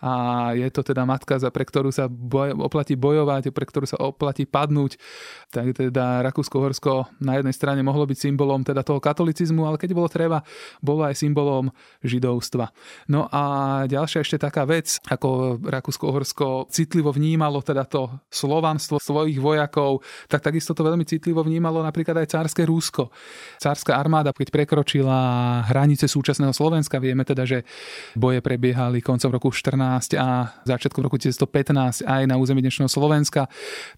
a 0.04 0.52
je 0.52 0.68
to 0.68 0.84
teda 0.84 1.08
matka, 1.08 1.40
za 1.40 1.48
pre 1.48 1.64
ktorú 1.64 1.88
sa 1.88 2.12
boj, 2.12 2.52
oplatí 2.60 2.92
bojovať, 2.92 3.48
pre 3.56 3.64
ktorú 3.64 3.88
sa 3.88 3.96
oplatí 4.04 4.44
padnúť. 4.44 5.00
Tak 5.48 5.80
teda 5.80 6.20
Rakúsko-Horsko 6.28 7.24
na 7.24 7.40
jednej 7.40 7.56
strane 7.56 7.80
mohlo 7.80 8.04
byť 8.04 8.28
symbolom 8.28 8.60
teda 8.60 8.84
toho 8.84 9.00
katolicizmu, 9.00 9.64
ale 9.64 9.80
keď 9.80 9.96
bolo 9.96 10.12
treba, 10.12 10.44
bolo 10.84 11.08
aj 11.08 11.16
symbolom 11.16 11.72
židovstva. 12.04 12.68
No 13.08 13.32
a 13.32 13.42
ďalšia 13.88 14.20
ešte 14.20 14.36
taká 14.44 14.68
vec, 14.68 15.00
ako 15.08 15.56
Rakúsko-Horsko 15.64 16.68
citlivo 16.68 17.08
vnímalo 17.08 17.64
teda 17.64 17.88
to 17.88 18.12
slovanstvo 18.28 19.00
svojich 19.00 19.40
vojakov, 19.40 20.04
tak 20.28 20.44
takisto 20.44 20.76
to 20.76 20.84
veľmi 20.84 21.08
citlivo 21.08 21.40
vnímalo 21.40 21.80
napríklad 21.80 22.20
aj 22.20 22.36
cárske 22.36 22.68
Rúsko. 22.68 23.08
Cárska 23.56 23.96
armáda, 23.96 24.36
keď 24.36 24.52
prekročila 24.52 25.16
hranice 25.64 26.04
súčasného 26.12 26.52
Slovenska, 26.52 27.00
vieme 27.00 27.24
teda, 27.24 27.48
že 27.48 27.64
boje 28.12 28.44
prebiehali 28.44 29.00
koncom 29.00 29.32
roku 29.32 29.48
14 29.48 29.93
a 29.98 30.50
začiatkom 30.64 31.04
roku 31.04 31.20
1915 31.20 32.06
aj 32.06 32.22
na 32.24 32.38
území 32.40 32.62
dnešného 32.64 32.90
Slovenska, 32.90 33.50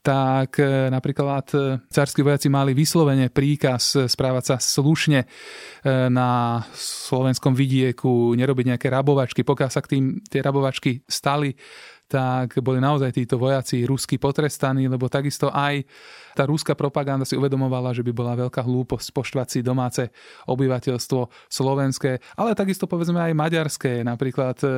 tak 0.02 0.58
e, 0.58 0.92
napríklad 0.92 1.46
e, 1.52 1.58
carskí 1.88 2.24
vojaci 2.24 2.48
mali 2.50 2.74
vyslovene 2.74 3.30
príkaz 3.30 4.08
správať 4.10 4.44
sa 4.44 4.56
slušne 4.58 5.22
e, 5.22 5.26
na 6.08 6.62
slovenskom 6.76 7.54
vidieku, 7.54 8.34
nerobiť 8.34 8.76
nejaké 8.76 8.86
rabovačky. 8.90 9.46
Pokiaľ 9.46 9.70
sa 9.70 9.80
k 9.84 9.96
tým 9.96 10.04
tie 10.26 10.40
rabovačky 10.42 11.04
stali, 11.06 11.54
tak 12.06 12.62
boli 12.62 12.78
naozaj 12.78 13.10
títo 13.10 13.34
vojaci 13.34 13.82
rusky 13.82 14.14
potrestaní, 14.14 14.86
lebo 14.86 15.10
takisto 15.10 15.50
aj 15.50 15.82
tá 16.38 16.46
rúska 16.46 16.78
propaganda 16.78 17.26
si 17.26 17.34
uvedomovala, 17.34 17.96
že 17.96 18.06
by 18.06 18.12
bola 18.14 18.36
veľká 18.36 18.62
hlúposť 18.62 19.08
poštvať 19.10 19.46
si 19.50 19.58
domáce 19.64 20.12
obyvateľstvo 20.46 21.50
slovenské, 21.50 22.22
ale 22.38 22.54
takisto 22.54 22.84
povedzme 22.86 23.18
aj 23.18 23.32
maďarské. 23.32 24.04
Napríklad 24.04 24.60
e, 24.62 24.68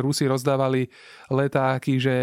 Rusi 0.00 0.24
rozdávali 0.26 0.88
letáky, 1.28 2.00
že 2.00 2.14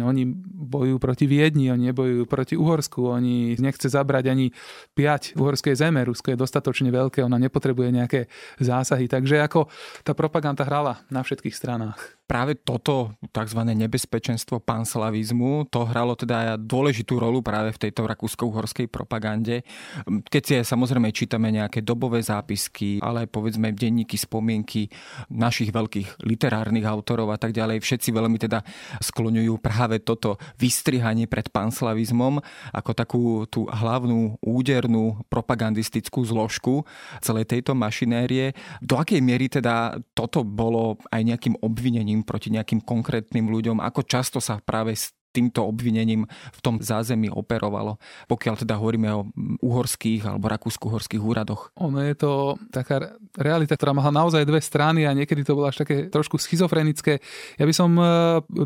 oni 0.00 0.22
bojujú 0.46 0.96
proti 1.02 1.26
Viedni, 1.26 1.68
oni 1.68 1.90
nebojujú 1.90 2.24
proti 2.30 2.54
Uhorsku, 2.54 3.10
oni 3.10 3.58
nechce 3.58 3.90
zabrať 3.90 4.24
ani 4.30 4.54
5 4.94 5.36
uhorskej 5.36 5.74
zeme. 5.76 6.00
Rusko 6.06 6.32
je 6.32 6.40
dostatočne 6.40 6.88
veľké, 6.88 7.20
ona 7.20 7.36
nepotrebuje 7.42 7.88
nejaké 7.90 8.20
zásahy. 8.62 9.10
Takže 9.10 9.42
ako 9.42 9.66
tá 10.06 10.14
propaganda 10.14 10.62
hrala 10.62 11.02
na 11.10 11.26
všetkých 11.26 11.52
stranách 11.52 12.21
práve 12.32 12.56
toto 12.56 13.12
tzv. 13.28 13.60
nebezpečenstvo 13.60 14.64
panslavizmu, 14.64 15.68
to 15.68 15.84
hralo 15.84 16.16
teda 16.16 16.56
dôležitú 16.56 17.20
rolu 17.20 17.44
práve 17.44 17.76
v 17.76 17.80
tejto 17.84 18.08
rakúsko-uhorskej 18.08 18.88
propagande. 18.88 19.60
Keď 20.08 20.40
si 20.40 20.54
samozrejme 20.64 21.12
čítame 21.12 21.52
nejaké 21.52 21.84
dobové 21.84 22.24
zápisky, 22.24 23.04
ale 23.04 23.28
aj 23.28 23.36
povedzme 23.36 23.76
denníky, 23.76 24.16
spomienky 24.16 24.88
našich 25.28 25.76
veľkých 25.76 26.24
literárnych 26.24 26.88
autorov 26.88 27.36
a 27.36 27.36
tak 27.36 27.52
ďalej, 27.52 27.84
všetci 27.84 28.08
veľmi 28.16 28.40
teda 28.40 28.64
skloňujú 29.04 29.60
práve 29.60 30.00
toto 30.00 30.40
vystrihanie 30.56 31.28
pred 31.28 31.52
panslavizmom 31.52 32.40
ako 32.72 32.90
takú 32.96 33.22
tú 33.44 33.68
hlavnú 33.68 34.40
údernú 34.40 35.20
propagandistickú 35.28 36.24
zložku 36.24 36.88
celej 37.20 37.44
tejto 37.44 37.76
mašinérie. 37.76 38.56
Do 38.80 38.96
akej 38.96 39.20
miery 39.20 39.52
teda 39.52 40.00
toto 40.16 40.40
bolo 40.48 40.96
aj 41.12 41.20
nejakým 41.28 41.60
obvinením 41.60 42.21
proti 42.22 42.50
nejakým 42.54 42.82
konkrétnym 42.82 43.50
ľuďom? 43.50 43.78
Ako 43.82 44.06
často 44.06 44.38
sa 44.38 44.58
práve 44.62 44.94
týmto 45.32 45.64
obvinením 45.64 46.28
v 46.28 46.60
tom 46.60 46.78
zázemí 46.78 47.32
operovalo, 47.32 47.96
pokiaľ 48.28 48.54
teda 48.62 48.76
hovoríme 48.76 49.08
o 49.12 49.26
uhorských 49.64 50.28
alebo 50.28 50.52
rakúsko-uhorských 50.52 51.22
úradoch. 51.22 51.72
Ono 51.80 51.98
je 52.04 52.14
to 52.14 52.60
taká 52.68 53.16
realita, 53.32 53.74
ktorá 53.74 53.96
mala 53.96 54.12
naozaj 54.12 54.44
dve 54.44 54.60
strany 54.60 55.08
a 55.08 55.16
niekedy 55.16 55.40
to 55.40 55.56
bolo 55.56 55.72
až 55.72 55.86
také 55.86 56.12
trošku 56.12 56.36
schizofrenické. 56.36 57.22
Ja 57.56 57.64
by 57.64 57.74
som 57.74 57.94
e, 57.96 58.04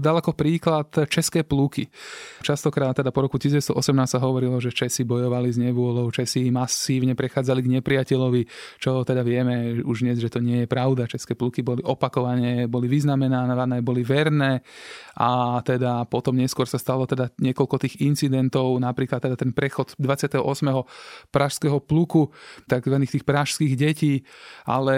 dal 0.00 0.16
ako 0.18 0.34
príklad 0.34 0.90
české 1.06 1.44
plúky. 1.46 1.86
Častokrát 2.42 2.96
teda 2.96 3.12
po 3.12 3.22
roku 3.22 3.36
1918 3.36 3.76
sa 4.10 4.18
hovorilo, 4.18 4.56
že 4.58 4.72
Česi 4.72 5.04
bojovali 5.04 5.52
s 5.52 5.58
nevôľou, 5.60 6.08
Česi 6.10 6.48
masívne 6.48 7.12
prechádzali 7.12 7.60
k 7.60 7.72
nepriateľovi, 7.78 8.42
čo 8.80 9.04
teda 9.04 9.20
vieme 9.20 9.84
už 9.84 10.08
dnes, 10.08 10.16
že 10.16 10.32
to 10.32 10.40
nie 10.40 10.64
je 10.64 10.68
pravda. 10.70 11.04
České 11.04 11.36
plúky 11.36 11.60
boli 11.60 11.84
opakovane, 11.84 12.64
boli 12.66 12.88
vyznamenané, 12.88 13.84
boli 13.84 14.00
verné 14.00 14.64
a 15.20 15.60
teda 15.60 16.08
potom 16.08 16.32
neskôr 16.32 16.55
neskôr 16.56 16.72
sa 16.72 16.80
stalo 16.80 17.04
teda 17.04 17.28
niekoľko 17.36 17.76
tých 17.84 18.00
incidentov, 18.00 18.80
napríklad 18.80 19.20
teda 19.20 19.36
ten 19.36 19.52
prechod 19.52 19.92
28. 20.00 20.40
pražského 21.28 21.84
pluku, 21.84 22.32
takzvaných 22.64 23.20
tých 23.20 23.24
pražských 23.28 23.76
detí, 23.76 24.24
ale 24.64 24.96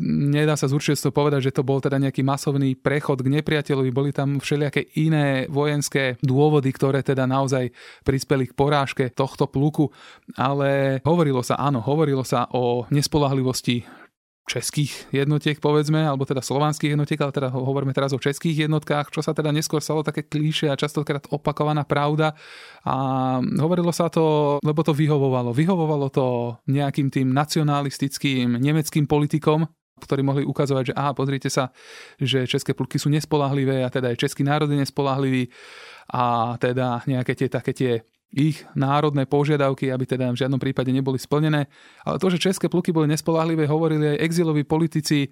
nedá 0.00 0.56
sa 0.56 0.72
z 0.72 0.80
určite 0.80 1.12
povedať, 1.12 1.52
že 1.52 1.60
to 1.60 1.68
bol 1.68 1.84
teda 1.84 2.00
nejaký 2.00 2.24
masovný 2.24 2.72
prechod 2.80 3.20
k 3.20 3.28
nepriateľovi, 3.28 3.92
boli 3.92 4.08
tam 4.16 4.40
všelijaké 4.40 4.96
iné 4.96 5.44
vojenské 5.52 6.16
dôvody, 6.24 6.72
ktoré 6.72 7.04
teda 7.04 7.28
naozaj 7.28 7.68
prispeli 8.00 8.48
k 8.48 8.56
porážke 8.56 9.12
tohto 9.12 9.52
pluku, 9.52 9.92
ale 10.40 11.04
hovorilo 11.04 11.44
sa, 11.44 11.60
áno, 11.60 11.84
hovorilo 11.84 12.24
sa 12.24 12.48
o 12.56 12.88
nespolahlivosti 12.88 13.99
českých 14.50 15.14
jednotiek, 15.14 15.62
povedzme, 15.62 16.02
alebo 16.02 16.26
teda 16.26 16.42
slovanských 16.42 16.98
jednotiek, 16.98 17.22
ale 17.22 17.30
teda 17.30 17.54
hovoríme 17.54 17.94
teraz 17.94 18.10
o 18.10 18.18
českých 18.18 18.66
jednotkách, 18.66 19.14
čo 19.14 19.22
sa 19.22 19.30
teda 19.30 19.54
neskôr 19.54 19.78
stalo 19.78 20.02
také 20.02 20.26
klíše 20.26 20.66
a 20.66 20.74
častokrát 20.74 21.30
opakovaná 21.30 21.86
pravda. 21.86 22.34
A 22.82 23.38
hovorilo 23.62 23.94
sa 23.94 24.10
to, 24.10 24.58
lebo 24.66 24.82
to 24.82 24.90
vyhovovalo. 24.90 25.54
Vyhovovalo 25.54 26.10
to 26.10 26.58
nejakým 26.66 27.14
tým 27.14 27.30
nacionalistickým 27.30 28.58
nemeckým 28.58 29.06
politikom, 29.06 29.70
ktorí 30.02 30.26
mohli 30.26 30.42
ukazovať, 30.42 30.90
že 30.90 30.96
aha, 30.98 31.14
pozrite 31.14 31.46
sa, 31.46 31.70
že 32.18 32.48
české 32.50 32.74
pluky 32.74 32.98
sú 32.98 33.06
nespolahlivé 33.12 33.86
a 33.86 33.92
teda 33.92 34.10
aj 34.10 34.18
český 34.18 34.42
národ 34.42 34.66
je 34.66 34.82
nespolahlivý 34.82 35.52
a 36.10 36.56
teda 36.58 37.06
nejaké 37.06 37.38
tie 37.38 37.48
také 37.52 37.72
tie 37.76 37.92
ich 38.30 38.62
národné 38.78 39.26
požiadavky, 39.26 39.90
aby 39.90 40.06
teda 40.06 40.30
v 40.30 40.38
žiadnom 40.38 40.62
prípade 40.62 40.94
neboli 40.94 41.18
splnené. 41.18 41.66
Ale 42.06 42.16
to, 42.22 42.30
že 42.30 42.38
české 42.38 42.70
pluky 42.70 42.94
boli 42.94 43.10
nespolahlivé, 43.10 43.66
hovorili 43.66 44.14
aj 44.14 44.22
exiloví 44.22 44.62
politici, 44.62 45.26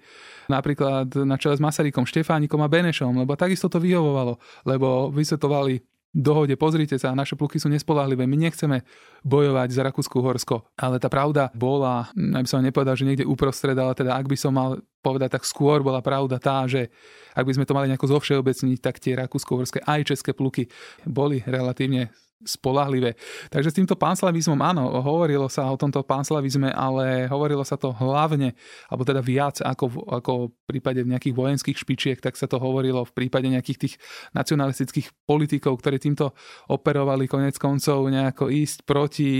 napríklad 0.51 1.15
na 1.23 1.39
čele 1.39 1.55
s 1.55 1.63
Masarykom, 1.63 2.03
Štefánikom 2.03 2.59
a 2.59 2.67
Benešom, 2.67 3.15
lebo 3.15 3.39
takisto 3.39 3.71
to 3.71 3.79
vyhovovalo, 3.79 4.35
lebo 4.67 5.07
vysvetovali 5.15 5.79
dohode, 6.09 6.57
pozrite 6.57 6.97
sa, 6.97 7.13
naše 7.13 7.37
pluky 7.37 7.61
sú 7.61 7.69
nespolahlivé, 7.69 8.25
my 8.25 8.33
nechceme 8.49 8.81
bojovať 9.21 9.69
za 9.69 9.85
Rakúsku-Horsko. 9.85 10.73
Ale 10.73 10.97
tá 10.97 11.05
pravda 11.05 11.53
bola, 11.53 12.09
aby 12.17 12.47
som 12.49 12.65
nepovedal, 12.65 12.97
že 12.97 13.05
niekde 13.05 13.29
uprostred, 13.29 13.77
ale 13.77 13.93
teda 13.93 14.17
ak 14.17 14.25
by 14.25 14.37
som 14.37 14.51
mal 14.57 14.81
povedať, 15.05 15.37
tak 15.37 15.45
skôr 15.45 15.85
bola 15.85 16.01
pravda 16.01 16.41
tá, 16.41 16.65
že 16.65 16.89
ak 17.37 17.45
by 17.45 17.53
sme 17.55 17.67
to 17.69 17.77
mali 17.77 17.87
nejako 17.93 18.19
zovšeobecniť, 18.19 18.77
tak 18.81 18.97
tie 18.97 19.13
Rakúsko-Horské 19.15 19.85
aj 19.85 20.09
české 20.09 20.33
pluky 20.33 20.65
boli 21.05 21.45
relatívne 21.45 22.09
spolahlivé. 22.39 23.19
Takže 23.51 23.69
s 23.71 23.77
týmto 23.77 23.99
panslavizmom, 23.99 24.59
áno, 24.63 24.87
hovorilo 25.03 25.51
sa 25.51 25.67
o 25.67 25.75
tomto 25.75 26.07
panslavizme, 26.07 26.71
ale 26.71 27.27
hovorilo 27.27 27.67
sa 27.67 27.75
to 27.75 27.91
hlavne, 27.91 28.55
alebo 28.87 29.03
teda 29.03 29.19
viac 29.19 29.59
ako, 29.59 30.07
ako 30.07 30.31
v 30.47 30.53
prípade 30.63 31.03
nejakých 31.03 31.35
vojenských 31.35 31.77
špičiek, 31.77 32.17
tak 32.23 32.39
sa 32.39 32.47
to 32.47 32.55
hovorilo 32.55 33.03
v 33.03 33.11
prípade 33.11 33.51
nejakých 33.51 33.79
tých 33.79 33.95
nacionalistických 34.31 35.27
politikov, 35.27 35.83
ktorí 35.83 35.99
týmto 35.99 36.31
operovali 36.71 37.27
konec 37.27 37.59
koncov 37.59 38.07
nejako 38.07 38.47
ísť 38.47 38.87
proti 38.87 39.31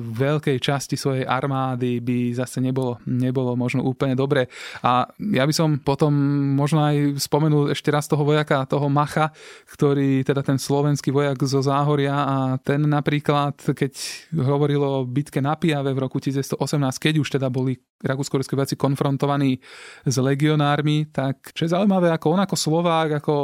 veľkej 0.00 0.56
časti 0.56 0.96
svojej 0.96 1.28
armády 1.28 2.00
by 2.00 2.32
zase 2.32 2.64
nebolo, 2.64 2.96
nebolo 3.04 3.52
možno 3.52 3.84
úplne 3.84 4.16
dobre. 4.16 4.48
A 4.80 5.04
ja 5.20 5.44
by 5.44 5.52
som 5.52 5.76
potom 5.76 6.12
možno 6.56 6.80
aj 6.88 7.20
spomenul 7.20 7.76
ešte 7.76 7.92
raz 7.92 8.08
toho 8.08 8.24
vojaka, 8.24 8.64
toho 8.64 8.88
Macha, 8.88 9.28
ktorý 9.68 10.24
teda 10.24 10.40
ten 10.40 10.56
slovenský 10.56 11.12
vojak 11.12 11.36
zo 11.44 11.60
Záhoria 11.60 12.16
a 12.16 12.45
ten 12.62 12.86
napríklad, 12.86 13.58
keď 13.58 13.92
hovorilo 14.36 15.02
o 15.02 15.06
bitke 15.08 15.42
na 15.42 15.58
Pijave 15.58 15.92
v 15.92 16.02
roku 16.02 16.22
1918, 16.22 16.56
keď 16.96 17.14
už 17.20 17.28
teda 17.38 17.48
boli 17.50 17.76
rakúsko 18.02 18.38
vojaci 18.38 18.76
konfrontovaní 18.78 19.58
s 20.06 20.16
legionármi, 20.16 21.10
tak 21.10 21.50
čo 21.52 21.66
je 21.66 21.74
zaujímavé, 21.74 22.12
ako 22.14 22.26
on 22.36 22.40
ako 22.44 22.56
Slovák, 22.56 23.08
ako 23.20 23.34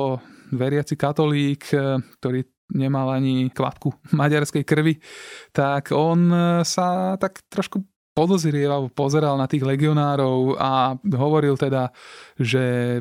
veriaci 0.52 0.94
katolík, 0.94 1.72
ktorý 2.20 2.40
nemal 2.72 3.12
ani 3.12 3.52
kvapku 3.52 3.92
maďarskej 4.20 4.64
krvi, 4.64 5.00
tak 5.52 5.92
on 5.92 6.32
sa 6.64 7.16
tak 7.20 7.44
trošku 7.50 7.84
podozrieval, 8.12 8.92
pozeral 8.92 9.40
na 9.40 9.48
tých 9.48 9.64
legionárov 9.64 10.60
a 10.60 10.96
hovoril 11.16 11.56
teda, 11.56 11.88
že 12.36 13.00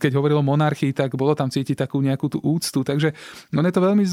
keď 0.00 0.20
hovoril 0.20 0.40
o 0.40 0.44
monarchii, 0.44 0.92
tak 0.92 1.16
bolo 1.16 1.32
tam 1.32 1.48
cítiť 1.48 1.88
takú 1.88 2.00
nejakú 2.04 2.28
tú 2.28 2.38
úctu. 2.44 2.84
Takže 2.84 3.12
no 3.52 3.64
je 3.64 3.72
to 3.72 3.80
veľmi, 3.80 4.04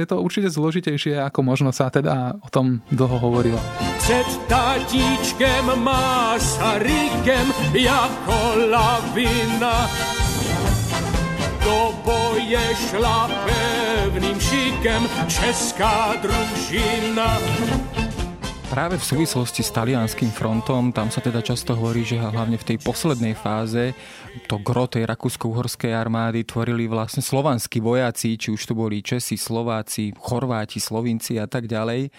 je 0.00 0.06
to 0.08 0.16
určite 0.20 0.48
zložitejšie, 0.48 1.20
ako 1.20 1.40
možno 1.44 1.70
sa 1.72 1.92
teda 1.92 2.40
o 2.40 2.48
tom 2.48 2.80
dlho 2.88 3.16
hovorilo. 3.20 3.60
Před 4.00 4.28
tatíčkem 4.48 5.84
Masarykem 5.84 7.46
jako 7.72 8.38
lavina 8.72 9.88
do 11.64 11.92
boje 12.04 12.64
šla 12.88 13.28
pevným 13.44 14.40
šikem 14.40 15.08
česká 15.28 16.16
družina. 16.22 17.36
Práve 18.68 19.00
v 19.00 19.08
súvislosti 19.16 19.64
s 19.64 19.72
talianským 19.72 20.28
frontom, 20.28 20.92
tam 20.92 21.08
sa 21.08 21.24
teda 21.24 21.40
často 21.40 21.72
hovorí, 21.72 22.04
že 22.04 22.20
hlavne 22.20 22.60
v 22.60 22.68
tej 22.68 22.78
poslednej 22.84 23.32
fáze 23.32 23.96
to 24.44 24.60
gro 24.60 24.86
tej 24.86 25.08
rakúsko-uhorskej 25.08 25.90
armády 25.90 26.44
tvorili 26.46 26.84
vlastne 26.86 27.24
slovanskí 27.24 27.80
vojaci, 27.82 28.38
či 28.38 28.52
už 28.54 28.60
to 28.60 28.76
boli 28.76 29.02
Česi, 29.02 29.34
Slováci, 29.40 30.14
Chorváti, 30.14 30.78
Slovinci 30.78 31.40
a 31.40 31.48
tak 31.48 31.66
ďalej. 31.66 32.12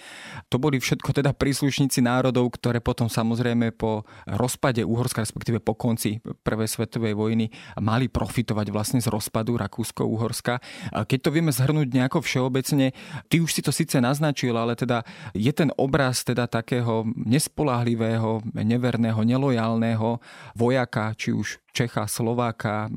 To 0.52 0.60
boli 0.60 0.82
všetko 0.82 1.16
teda 1.16 1.32
príslušníci 1.32 2.02
národov, 2.04 2.52
ktoré 2.58 2.82
potom 2.82 3.06
samozrejme 3.06 3.72
po 3.72 4.04
rozpade 4.28 4.82
Uhorska, 4.84 5.22
respektíve 5.22 5.62
po 5.62 5.78
konci 5.78 6.18
Prvej 6.20 6.66
svetovej 6.68 7.14
vojny, 7.16 7.48
mali 7.80 8.10
profitovať 8.10 8.68
vlastne 8.74 9.00
z 9.00 9.08
rozpadu 9.08 9.56
Rakúsko-Uhorska. 9.56 10.60
Keď 10.92 11.18
to 11.24 11.30
vieme 11.32 11.54
zhrnúť 11.54 11.88
nejako 11.88 12.20
všeobecne, 12.20 12.92
ty 13.32 13.40
už 13.40 13.54
si 13.54 13.62
to 13.64 13.72
síce 13.72 13.96
naznačil, 13.96 14.52
ale 14.58 14.76
teda 14.76 15.06
je 15.32 15.52
ten 15.56 15.72
obraz 15.80 16.20
teda 16.20 16.39
teda 16.40 16.64
takého 16.64 17.04
nespolahlivého, 17.12 18.40
neverného, 18.56 19.20
nelojálneho 19.20 20.24
vojaka, 20.56 21.12
či 21.12 21.36
už 21.36 21.60
Čecha, 21.76 22.08
Slováka, 22.08 22.88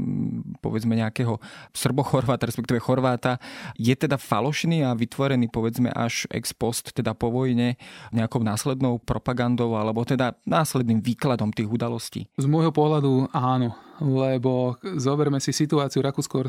povedzme 0.64 0.96
nejakého 0.96 1.44
Srbochorváta, 1.76 2.48
respektíve 2.48 2.80
Chorváta, 2.80 3.38
je 3.76 3.92
teda 3.92 4.16
falošný 4.16 4.88
a 4.88 4.96
vytvorený 4.96 5.52
povedzme 5.52 5.92
až 5.92 6.24
ex 6.32 6.56
post, 6.56 6.96
teda 6.96 7.12
po 7.12 7.36
vojne, 7.36 7.76
nejakou 8.16 8.40
následnou 8.40 8.96
propagandou 9.04 9.76
alebo 9.76 10.08
teda 10.08 10.40
následným 10.48 11.04
výkladom 11.04 11.52
tých 11.52 11.68
udalostí? 11.68 12.32
Z 12.40 12.48
môjho 12.48 12.72
pohľadu 12.72 13.28
áno, 13.36 13.76
lebo 14.00 14.80
zoberme 14.96 15.44
si 15.44 15.52
situáciu 15.52 16.00
rakúsko 16.00 16.40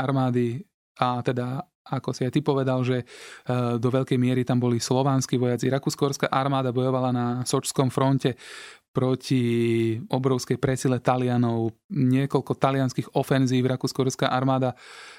armády 0.00 0.64
a 0.96 1.20
teda 1.20 1.62
ako 1.88 2.12
si 2.12 2.28
aj 2.28 2.32
ty 2.36 2.40
povedal, 2.44 2.84
že 2.84 3.02
e, 3.02 3.04
do 3.80 3.88
veľkej 3.88 4.18
miery 4.20 4.44
tam 4.44 4.60
boli 4.60 4.76
slovanskí 4.80 5.40
vojaci. 5.40 5.72
Rakúsko-horská 5.72 6.28
armáda 6.28 6.72
bojovala 6.72 7.10
na 7.10 7.26
Sočskom 7.48 7.88
fronte 7.88 8.36
proti 8.92 9.94
obrovskej 10.10 10.58
presile 10.58 10.98
Talianov. 10.98 11.70
Niekoľko 11.92 12.52
talianských 12.58 13.14
ofenzív 13.14 13.68
Rakúsko-horská 13.70 14.26
armáda 14.32 14.74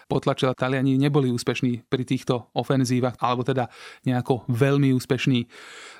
potlačila. 0.10 0.58
Taliani 0.58 0.98
neboli 0.98 1.30
úspešní 1.30 1.86
pri 1.86 2.02
týchto 2.02 2.50
ofenzívach, 2.58 3.14
alebo 3.22 3.46
teda 3.46 3.70
nejako 4.10 4.50
veľmi 4.50 4.90
úspešní. 4.98 5.46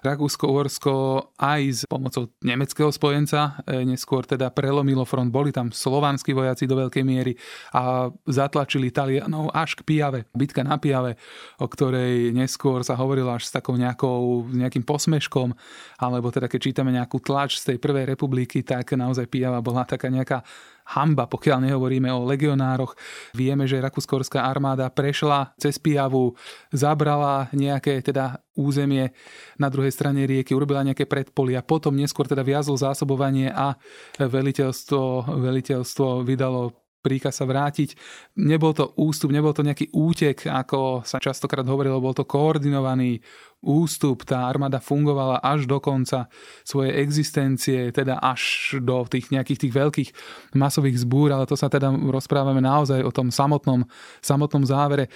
Rakúsko-Uhorsko 0.02 0.94
aj 1.38 1.62
s 1.70 1.82
pomocou 1.86 2.34
nemeckého 2.42 2.90
spojenca 2.90 3.62
e, 3.68 3.86
neskôr 3.86 4.26
teda 4.26 4.50
prelomilo 4.50 5.06
front. 5.06 5.30
Boli 5.30 5.54
tam 5.54 5.70
slovanskí 5.70 6.34
vojaci 6.34 6.66
do 6.66 6.80
veľkej 6.82 7.04
miery 7.06 7.38
a 7.76 8.10
zatlačili 8.26 8.90
Talianov 8.90 9.54
až 9.54 9.78
k 9.78 9.86
Pijave. 9.86 10.26
Bitka 10.34 10.66
na 10.66 10.82
Pijave, 10.82 11.20
o 11.62 11.68
ktorej 11.70 12.34
neskôr 12.34 12.82
sa 12.82 12.98
hovorilo 12.98 13.30
až 13.30 13.46
s 13.46 13.54
takou 13.54 13.78
nejakou, 13.78 14.50
nejakým 14.50 14.88
posmeškom, 14.88 15.54
alebo 16.02 16.34
teda 16.34 16.50
keď 16.50 16.60
čítame 16.60 16.96
nejakú 16.96 17.22
tlač 17.22 17.62
z 17.62 17.76
tej 17.76 17.78
prvej 17.78 18.10
republiky, 18.10 18.66
tak 18.66 18.96
naozaj 18.96 19.30
Pijava 19.30 19.60
bola 19.60 19.84
taká 19.84 20.08
nejaká 20.10 20.42
hamba, 20.98 21.30
pokiaľ 21.30 21.70
nehovoríme 21.70 22.10
o 22.10 22.26
legionároch. 22.26 22.98
Vieme, 23.38 23.70
že 23.70 23.82
rakúskorská 23.82 24.42
armáda 24.42 24.90
prešla 24.90 25.54
cez 25.62 25.78
Pijavu, 25.78 26.34
zabrala 26.74 27.48
nejaké 27.54 28.02
teda 28.02 28.42
územie 28.58 29.14
na 29.56 29.70
druhej 29.70 29.94
strane 29.94 30.26
rieky, 30.26 30.52
urobila 30.52 30.84
nejaké 30.84 31.06
predpolia, 31.06 31.64
potom 31.64 31.96
neskôr 31.96 32.28
teda 32.28 32.44
viazlo 32.44 32.76
zásobovanie 32.76 33.54
a 33.54 33.78
veliteľstvo, 34.20 35.38
veliteľstvo 35.40 36.26
vydalo 36.26 36.74
príkaz 37.00 37.40
sa 37.40 37.46
vrátiť. 37.48 37.96
Nebol 38.40 38.76
to 38.76 38.92
ústup, 39.00 39.32
nebol 39.32 39.56
to 39.56 39.64
nejaký 39.64 39.92
útek, 39.96 40.48
ako 40.48 41.04
sa 41.08 41.18
častokrát 41.20 41.64
hovorilo, 41.64 42.04
bol 42.04 42.12
to 42.12 42.28
koordinovaný 42.28 43.24
ústup. 43.64 44.24
Tá 44.24 44.48
armáda 44.48 44.80
fungovala 44.80 45.44
až 45.44 45.68
do 45.68 45.80
konca 45.84 46.32
svojej 46.64 47.00
existencie, 47.00 47.92
teda 47.92 48.20
až 48.20 48.76
do 48.80 49.04
tých 49.08 49.32
nejakých 49.32 49.68
tých 49.68 49.74
veľkých 49.76 50.10
masových 50.56 51.00
zbúr, 51.04 51.36
ale 51.36 51.48
to 51.48 51.60
sa 51.60 51.68
teda 51.68 51.92
rozprávame 51.92 52.64
naozaj 52.64 53.04
o 53.04 53.12
tom 53.12 53.32
samotnom, 53.32 53.84
samotnom 54.24 54.64
závere. 54.64 55.12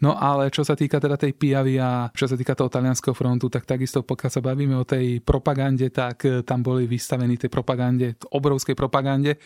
No 0.00 0.16
ale 0.16 0.48
čo 0.48 0.64
sa 0.64 0.72
týka 0.72 0.96
teda 0.96 1.20
tej 1.20 1.36
Pijavy 1.36 1.76
a 1.76 2.08
čo 2.16 2.24
sa 2.24 2.36
týka 2.36 2.56
toho 2.56 2.72
talianského 2.72 3.12
frontu, 3.12 3.52
tak 3.52 3.68
takisto 3.68 4.00
pokiaľ 4.00 4.30
sa 4.32 4.40
bavíme 4.40 4.72
o 4.80 4.88
tej 4.88 5.20
propagande, 5.20 5.92
tak 5.92 6.24
e, 6.24 6.40
tam 6.40 6.64
boli 6.64 6.88
vystavení 6.88 7.36
tej 7.36 7.52
propagande, 7.52 8.16
obrovskej 8.32 8.72
propagande. 8.72 9.36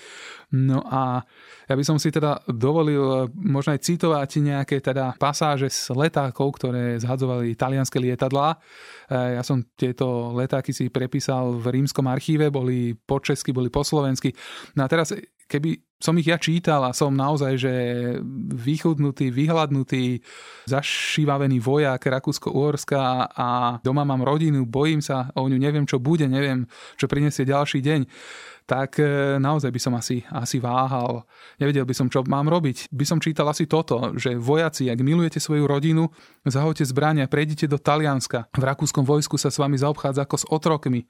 No 0.55 0.87
a 0.87 1.27
ja 1.67 1.75
by 1.75 1.83
som 1.83 1.99
si 1.99 2.14
teda 2.14 2.38
dovolil 2.47 3.03
e, 3.03 3.19
možno 3.35 3.75
aj 3.75 3.83
citovať 3.83 4.31
nejaké 4.38 4.79
teda 4.79 5.19
pasáže 5.19 5.67
z 5.75 5.90
letákov, 5.90 6.62
ktoré 6.62 7.03
zhadzovali 7.03 7.59
talianské 7.59 7.99
lietadlá. 7.99 8.55
E, 9.11 9.38
ja 9.38 9.43
som 9.43 9.59
tieto 9.75 10.31
letáky 10.38 10.71
si 10.71 10.87
prepísal 10.87 11.59
v 11.59 11.83
rímskom 11.83 12.07
archíve, 12.07 12.55
boli 12.55 12.95
po 12.95 13.19
česky, 13.19 13.51
boli 13.51 13.75
po 13.75 13.83
slovensky. 13.83 14.31
No 14.79 14.87
a 14.87 14.88
teraz 14.88 15.11
keby 15.51 15.94
som 16.05 16.21
ich 16.21 16.29
ja 16.29 16.37
čítal 16.37 16.85
a 16.85 16.93
som 16.93 17.17
naozaj, 17.17 17.53
že 17.57 17.73
vychudnutý, 18.53 19.33
vyhľadnutý, 19.33 20.21
zašívavený 20.69 21.64
vojak 21.64 22.05
Rakúsko-Uhorska 22.05 23.33
a 23.33 23.81
doma 23.81 24.05
mám 24.05 24.21
rodinu, 24.21 24.69
bojím 24.69 25.01
sa 25.01 25.33
o 25.33 25.49
ňu, 25.49 25.57
neviem 25.57 25.88
čo 25.88 25.97
bude, 25.97 26.29
neviem 26.29 26.69
čo 27.01 27.09
prinesie 27.09 27.49
ďalší 27.49 27.81
deň 27.81 28.01
tak 28.64 28.96
e, 28.96 29.37
naozaj 29.37 29.68
by 29.68 29.81
som 29.81 29.92
asi, 29.92 30.24
asi 30.33 30.57
váhal. 30.57 31.29
Nevedel 31.61 31.85
by 31.85 31.92
som, 31.92 32.09
čo 32.09 32.24
mám 32.24 32.48
robiť. 32.48 32.88
By 32.88 33.05
som 33.05 33.20
čítal 33.20 33.44
asi 33.53 33.68
toto, 33.68 34.16
že 34.16 34.40
vojaci, 34.40 34.88
ak 34.88 35.05
milujete 35.05 35.37
svoju 35.37 35.68
rodinu, 35.68 36.09
zahoďte 36.48 36.88
zbrania, 36.88 37.29
prejdite 37.29 37.68
do 37.68 37.77
Talianska. 37.77 38.48
V 38.57 38.64
rakúskom 38.64 39.05
vojsku 39.05 39.37
sa 39.37 39.53
s 39.53 39.61
vami 39.61 39.77
zaobchádza 39.77 40.24
ako 40.24 40.37
s 40.40 40.44
otrokmi. 40.48 41.05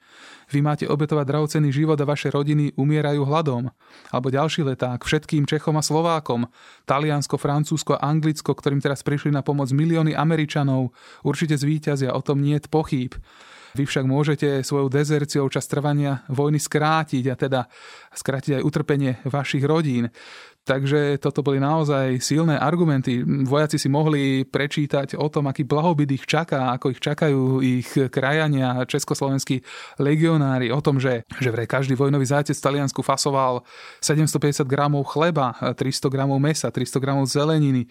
Vy 0.50 0.66
máte 0.66 0.90
obetovať 0.90 1.26
drahocený 1.30 1.70
život 1.70 1.94
a 2.02 2.10
vaše 2.10 2.34
rodiny 2.34 2.74
umierajú 2.74 3.22
hladom. 3.22 3.70
Alebo 4.10 4.34
ďalší 4.34 4.66
leták 4.74 5.06
všetkým 5.06 5.46
Čechom 5.46 5.78
a 5.78 5.82
Slovákom. 5.86 6.50
Taliansko, 6.90 7.38
Francúzsko 7.38 7.94
a 7.94 8.02
Anglicko, 8.10 8.50
ktorým 8.50 8.82
teraz 8.82 9.06
prišli 9.06 9.30
na 9.30 9.46
pomoc 9.46 9.70
milióny 9.70 10.10
Američanov, 10.18 10.90
určite 11.22 11.54
zvíťazia, 11.54 12.10
o 12.10 12.18
tom 12.18 12.42
nie 12.42 12.58
je 12.58 12.66
pochýb. 12.66 13.14
Vy 13.74 13.90
však 13.90 14.06
môžete 14.06 14.48
svojou 14.62 14.86
dezerciou 14.86 15.50
čas 15.50 15.66
trvania 15.66 16.22
vojny 16.30 16.62
skrátiť 16.62 17.24
a 17.26 17.34
teda 17.34 17.60
skrátiť 18.14 18.62
aj 18.62 18.62
utrpenie 18.62 19.18
vašich 19.26 19.66
rodín. 19.66 20.14
Takže 20.64 21.20
toto 21.20 21.44
boli 21.44 21.60
naozaj 21.60 22.24
silné 22.24 22.56
argumenty. 22.56 23.20
Vojaci 23.20 23.76
si 23.76 23.92
mohli 23.92 24.48
prečítať 24.48 25.12
o 25.20 25.28
tom, 25.28 25.52
aký 25.52 25.60
blahobyt 25.60 26.08
ich 26.08 26.24
čaká, 26.24 26.72
ako 26.72 26.88
ich 26.88 27.04
čakajú 27.04 27.60
ich 27.60 27.92
krajania, 28.08 28.88
československí 28.88 29.60
legionári, 30.00 30.72
o 30.72 30.80
tom, 30.80 30.96
že, 30.96 31.28
že 31.36 31.52
vraj 31.52 31.68
každý 31.68 31.92
vojnový 31.92 32.24
zátec 32.24 32.56
v 32.56 32.64
Taliansku 32.64 33.04
fasoval 33.04 33.60
750 34.00 34.64
gramov 34.64 35.04
chleba, 35.12 35.52
300 35.52 36.08
gramov 36.08 36.40
mesa, 36.40 36.72
300 36.72 36.96
gramov 36.96 37.28
zeleniny, 37.28 37.84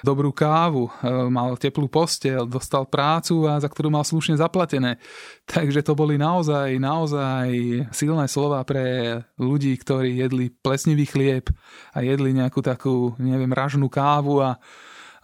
dobrú 0.00 0.32
kávu, 0.32 0.88
mal 1.28 1.60
teplú 1.60 1.92
postel, 1.92 2.48
dostal 2.48 2.88
prácu 2.88 3.44
a 3.52 3.60
za 3.60 3.68
ktorú 3.68 3.92
mal 3.92 4.04
slušne 4.06 4.40
zaplatené. 4.40 4.96
Takže 5.44 5.84
to 5.84 5.92
boli 5.92 6.16
naozaj, 6.16 6.80
naozaj 6.80 7.52
silné 7.92 8.24
slova 8.32 8.64
pre 8.64 9.20
ľudí, 9.36 9.76
ktorí 9.76 10.24
jedli 10.24 10.48
plesnivý 10.48 11.04
chlieb 11.04 11.52
a 11.92 12.00
jedli 12.00 12.13
nejakú 12.20 12.62
takú, 12.62 13.16
neviem, 13.18 13.50
ražnú 13.50 13.90
kávu 13.90 14.38
a 14.44 14.60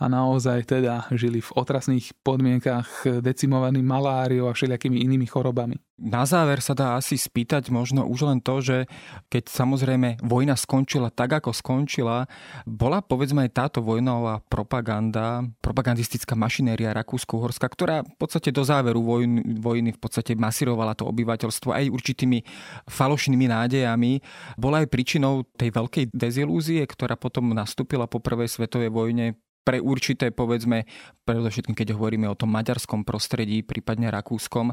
a 0.00 0.08
naozaj 0.08 0.64
teda 0.64 1.04
žili 1.12 1.44
v 1.44 1.50
otrasných 1.52 2.16
podmienkach 2.24 3.20
decimovaní 3.20 3.84
maláriou 3.84 4.48
a 4.48 4.56
všelijakými 4.56 4.96
inými 5.04 5.28
chorobami. 5.28 5.76
Na 6.00 6.24
záver 6.24 6.64
sa 6.64 6.72
dá 6.72 6.96
asi 6.96 7.20
spýtať 7.20 7.68
možno 7.68 8.08
už 8.08 8.24
len 8.24 8.40
to, 8.40 8.64
že 8.64 8.88
keď 9.28 9.52
samozrejme 9.52 10.24
vojna 10.24 10.56
skončila 10.56 11.12
tak, 11.12 11.36
ako 11.44 11.52
skončila, 11.52 12.24
bola 12.64 13.04
povedzme 13.04 13.44
aj 13.44 13.52
táto 13.52 13.78
vojnová 13.84 14.40
propaganda, 14.48 15.44
propagandistická 15.60 16.32
mašinéria 16.32 16.96
Rakúsko-Horska, 16.96 17.68
ktorá 17.68 18.00
v 18.00 18.16
podstate 18.16 18.48
do 18.48 18.64
záveru 18.64 19.04
vojny, 19.04 19.60
vojny 19.60 19.92
v 19.92 20.00
podstate 20.00 20.32
masirovala 20.32 20.96
to 20.96 21.04
obyvateľstvo 21.04 21.76
aj 21.76 21.92
určitými 21.92 22.48
falošnými 22.88 23.52
nádejami, 23.52 24.24
bola 24.56 24.80
aj 24.80 24.88
príčinou 24.88 25.44
tej 25.60 25.68
veľkej 25.68 26.16
dezilúzie, 26.16 26.80
ktorá 26.88 27.20
potom 27.20 27.52
nastúpila 27.52 28.08
po 28.08 28.24
prvej 28.24 28.48
svetovej 28.48 28.88
vojne 28.88 29.36
pre 29.60 29.78
určité, 29.78 30.32
povedzme, 30.32 30.88
predovšetkým 31.28 31.76
keď 31.76 31.94
hovoríme 31.94 32.26
o 32.26 32.38
tom 32.38 32.50
maďarskom 32.50 33.04
prostredí, 33.04 33.60
prípadne 33.60 34.08
rakúskom, 34.08 34.72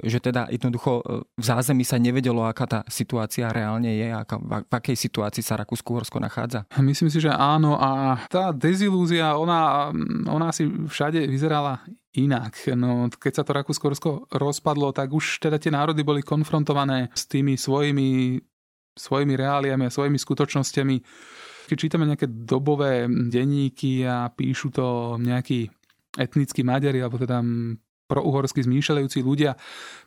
že 0.00 0.22
teda 0.22 0.46
jednoducho 0.48 1.02
e, 1.02 1.02
v 1.26 1.44
zázemí 1.44 1.82
sa 1.82 1.98
nevedelo, 1.98 2.46
aká 2.46 2.64
tá 2.64 2.80
situácia 2.86 3.50
reálne 3.50 3.90
je, 3.98 4.08
aká, 4.14 4.38
v 4.38 4.72
akej 4.72 4.96
situácii 4.96 5.42
sa 5.42 5.58
Rakúsko-Horsko 5.58 6.22
nachádza? 6.22 6.64
Myslím 6.78 7.10
si, 7.10 7.18
že 7.18 7.34
áno 7.34 7.76
a 7.76 8.22
tá 8.30 8.54
dezilúzia, 8.54 9.34
ona, 9.34 9.90
ona 10.30 10.54
si 10.54 10.70
všade 10.70 11.26
vyzerala 11.26 11.82
inak. 12.14 12.54
No, 12.78 13.10
keď 13.10 13.42
sa 13.42 13.44
to 13.44 13.52
Rakúsko-Horsko 13.58 14.32
rozpadlo, 14.32 14.94
tak 14.94 15.10
už 15.12 15.42
teda 15.42 15.58
tie 15.58 15.74
národy 15.74 16.06
boli 16.06 16.22
konfrontované 16.22 17.10
s 17.12 17.26
tými 17.26 17.58
svojimi, 17.58 18.38
svojimi 18.96 19.34
reáliami 19.34 19.86
a 19.86 19.94
svojimi 19.94 20.18
skutočnosťami 20.18 20.96
keď 21.68 21.76
čítame 21.76 22.08
nejaké 22.08 22.24
dobové 22.26 23.04
denníky 23.06 24.08
a 24.08 24.32
píšu 24.32 24.72
to 24.72 24.86
nejakí 25.20 25.68
etnickí 26.16 26.64
Maďari, 26.64 27.04
alebo 27.04 27.20
teda 27.20 27.44
prouhorsky 28.08 28.64
zmýšľajúci 28.64 29.20
ľudia, 29.20 29.54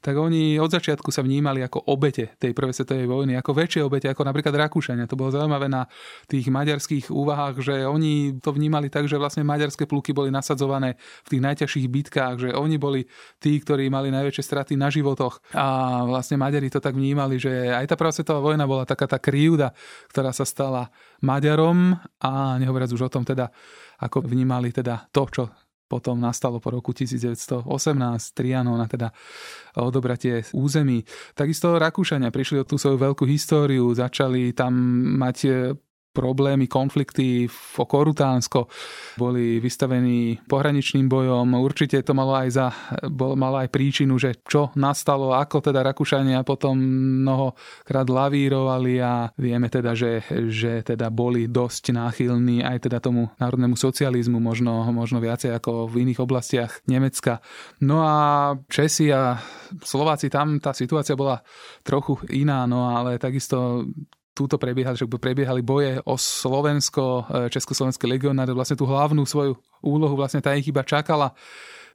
tak 0.02 0.18
oni 0.18 0.58
od 0.58 0.74
začiatku 0.74 1.14
sa 1.14 1.22
vnímali 1.22 1.62
ako 1.62 1.86
obete 1.94 2.34
tej 2.42 2.58
prvej 2.58 2.74
svetovej 2.74 3.06
vojny, 3.06 3.38
ako 3.38 3.54
väčšie 3.54 3.86
obete, 3.86 4.10
ako 4.10 4.26
napríklad 4.26 4.58
Rakúšania. 4.58 5.06
To 5.06 5.16
bolo 5.16 5.30
zaujímavé 5.30 5.70
na 5.70 5.86
tých 6.26 6.50
maďarských 6.50 7.14
úvahách, 7.14 7.62
že 7.62 7.86
oni 7.86 8.42
to 8.42 8.50
vnímali 8.52 8.90
tak, 8.90 9.06
že 9.06 9.22
vlastne 9.22 9.46
maďarské 9.46 9.86
pluky 9.86 10.12
boli 10.12 10.34
nasadzované 10.34 10.98
v 11.24 11.38
tých 11.38 11.42
najťažších 11.46 11.88
bitkách, 11.88 12.36
že 12.42 12.50
oni 12.58 12.82
boli 12.82 13.06
tí, 13.38 13.62
ktorí 13.62 13.94
mali 13.94 14.10
najväčšie 14.10 14.44
straty 14.44 14.74
na 14.74 14.90
životoch. 14.90 15.54
A 15.54 16.02
vlastne 16.10 16.42
Maďari 16.42 16.74
to 16.74 16.82
tak 16.82 16.98
vnímali, 16.98 17.38
že 17.38 17.70
aj 17.70 17.86
tá 17.86 17.96
prvá 17.96 18.10
svetová 18.10 18.42
vojna 18.42 18.66
bola 18.66 18.90
taká 18.90 19.06
tá 19.06 19.22
krivda, 19.22 19.78
ktorá 20.10 20.34
sa 20.34 20.44
stala 20.44 20.90
Maďarom 21.22 22.02
a 22.18 22.58
nehovoriac 22.58 22.90
už 22.90 23.06
o 23.06 23.14
tom 23.14 23.22
teda, 23.22 23.54
ako 24.02 24.26
vnímali 24.26 24.74
teda 24.74 25.06
to, 25.14 25.24
čo 25.30 25.44
potom 25.92 26.16
nastalo 26.16 26.64
po 26.64 26.72
roku 26.72 26.96
1918 26.96 27.68
Trianon 28.32 28.80
a 28.80 28.88
teda 28.88 29.12
odobratie 29.76 30.48
území. 30.56 31.04
Takisto 31.36 31.76
Rakúšania 31.76 32.32
prišli 32.32 32.64
o 32.64 32.68
tú 32.68 32.80
svoju 32.80 32.96
veľkú 32.96 33.28
históriu, 33.28 33.92
začali 33.92 34.56
tam 34.56 34.72
mať 35.20 35.76
problémy, 36.12 36.68
konflikty 36.68 37.48
v 37.48 37.76
Korutánsko, 37.80 38.68
boli 39.16 39.64
vystavení 39.64 40.44
pohraničným 40.44 41.08
bojom. 41.08 41.56
Určite 41.56 42.04
to 42.04 42.12
malo 42.12 42.36
aj, 42.36 42.50
za, 42.52 42.68
bol, 43.08 43.40
malo 43.40 43.64
aj 43.64 43.72
príčinu, 43.72 44.20
že 44.20 44.44
čo 44.44 44.76
nastalo, 44.76 45.32
ako 45.32 45.64
teda 45.72 45.82
Rakúšania 45.82 46.44
potom 46.44 46.76
mnohokrát 47.24 48.08
lavírovali 48.08 49.00
a 49.00 49.32
vieme 49.40 49.72
teda, 49.72 49.96
že, 49.96 50.24
že 50.52 50.84
teda 50.84 51.08
boli 51.08 51.48
dosť 51.48 51.96
náchylní 51.96 52.64
aj 52.68 52.92
teda 52.92 53.00
tomu 53.00 53.32
národnému 53.40 53.80
socializmu, 53.80 54.44
možno, 54.44 54.84
možno 54.92 55.24
viacej 55.24 55.56
ako 55.56 55.88
v 55.88 56.04
iných 56.08 56.20
oblastiach 56.20 56.84
Nemecka. 56.92 57.40
No 57.80 58.04
a 58.04 58.16
Česi 58.68 59.08
a 59.16 59.40
Slováci, 59.80 60.28
tam 60.28 60.60
tá 60.60 60.76
situácia 60.76 61.16
bola 61.16 61.40
trochu 61.88 62.20
iná, 62.30 62.68
no 62.68 62.92
ale 62.92 63.16
takisto 63.16 63.88
túto 64.32 64.56
prebiehali, 64.56 64.96
že 64.96 65.08
prebiehali 65.08 65.62
boje 65.62 66.00
o 66.08 66.16
Slovensko, 66.16 67.28
e, 67.28 67.52
Československé 67.52 68.08
legionáre, 68.08 68.56
vlastne 68.56 68.80
tú 68.80 68.88
hlavnú 68.88 69.28
svoju 69.28 69.60
úlohu 69.84 70.16
vlastne 70.16 70.40
tá 70.40 70.56
ich 70.56 70.68
iba 70.72 70.88
čakala. 70.88 71.36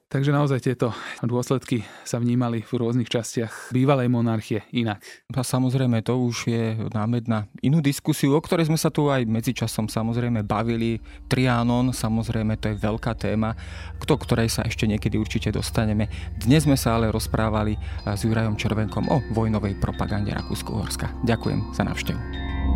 Takže 0.07 0.31
naozaj 0.31 0.63
tieto 0.63 0.95
dôsledky 1.19 1.83
sa 2.07 2.15
vnímali 2.15 2.63
v 2.63 2.79
rôznych 2.79 3.11
častiach 3.11 3.75
bývalej 3.75 4.07
monarchie 4.07 4.63
inak. 4.71 5.03
A 5.35 5.43
samozrejme 5.43 5.99
to 5.99 6.15
už 6.15 6.47
je 6.47 6.79
námed 6.95 7.27
na 7.27 7.43
inú 7.59 7.83
diskusiu, 7.83 8.31
o 8.31 8.39
ktorej 8.39 8.71
sme 8.71 8.79
sa 8.79 8.87
tu 8.87 9.11
aj 9.11 9.27
medzičasom 9.27 9.91
samozrejme 9.91 10.47
bavili. 10.47 11.03
Trianon, 11.27 11.91
samozrejme 11.91 12.55
to 12.55 12.71
je 12.71 12.79
veľká 12.79 13.19
téma, 13.19 13.51
k 13.99 14.03
ktorej 14.07 14.47
sa 14.47 14.63
ešte 14.63 14.87
niekedy 14.87 15.19
určite 15.19 15.51
dostaneme. 15.51 16.07
Dnes 16.39 16.63
sme 16.63 16.79
sa 16.79 16.95
ale 16.95 17.11
rozprávali 17.11 17.75
s 18.07 18.23
Jurajom 18.23 18.55
Červenkom 18.55 19.11
o 19.11 19.19
vojnovej 19.35 19.75
propagande 19.75 20.31
Rakúsko-Horska. 20.31 21.11
Ďakujem 21.27 21.75
za 21.75 21.83
návštevu. 21.83 22.19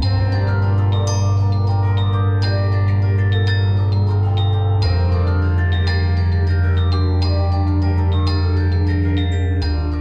To 0.04 0.71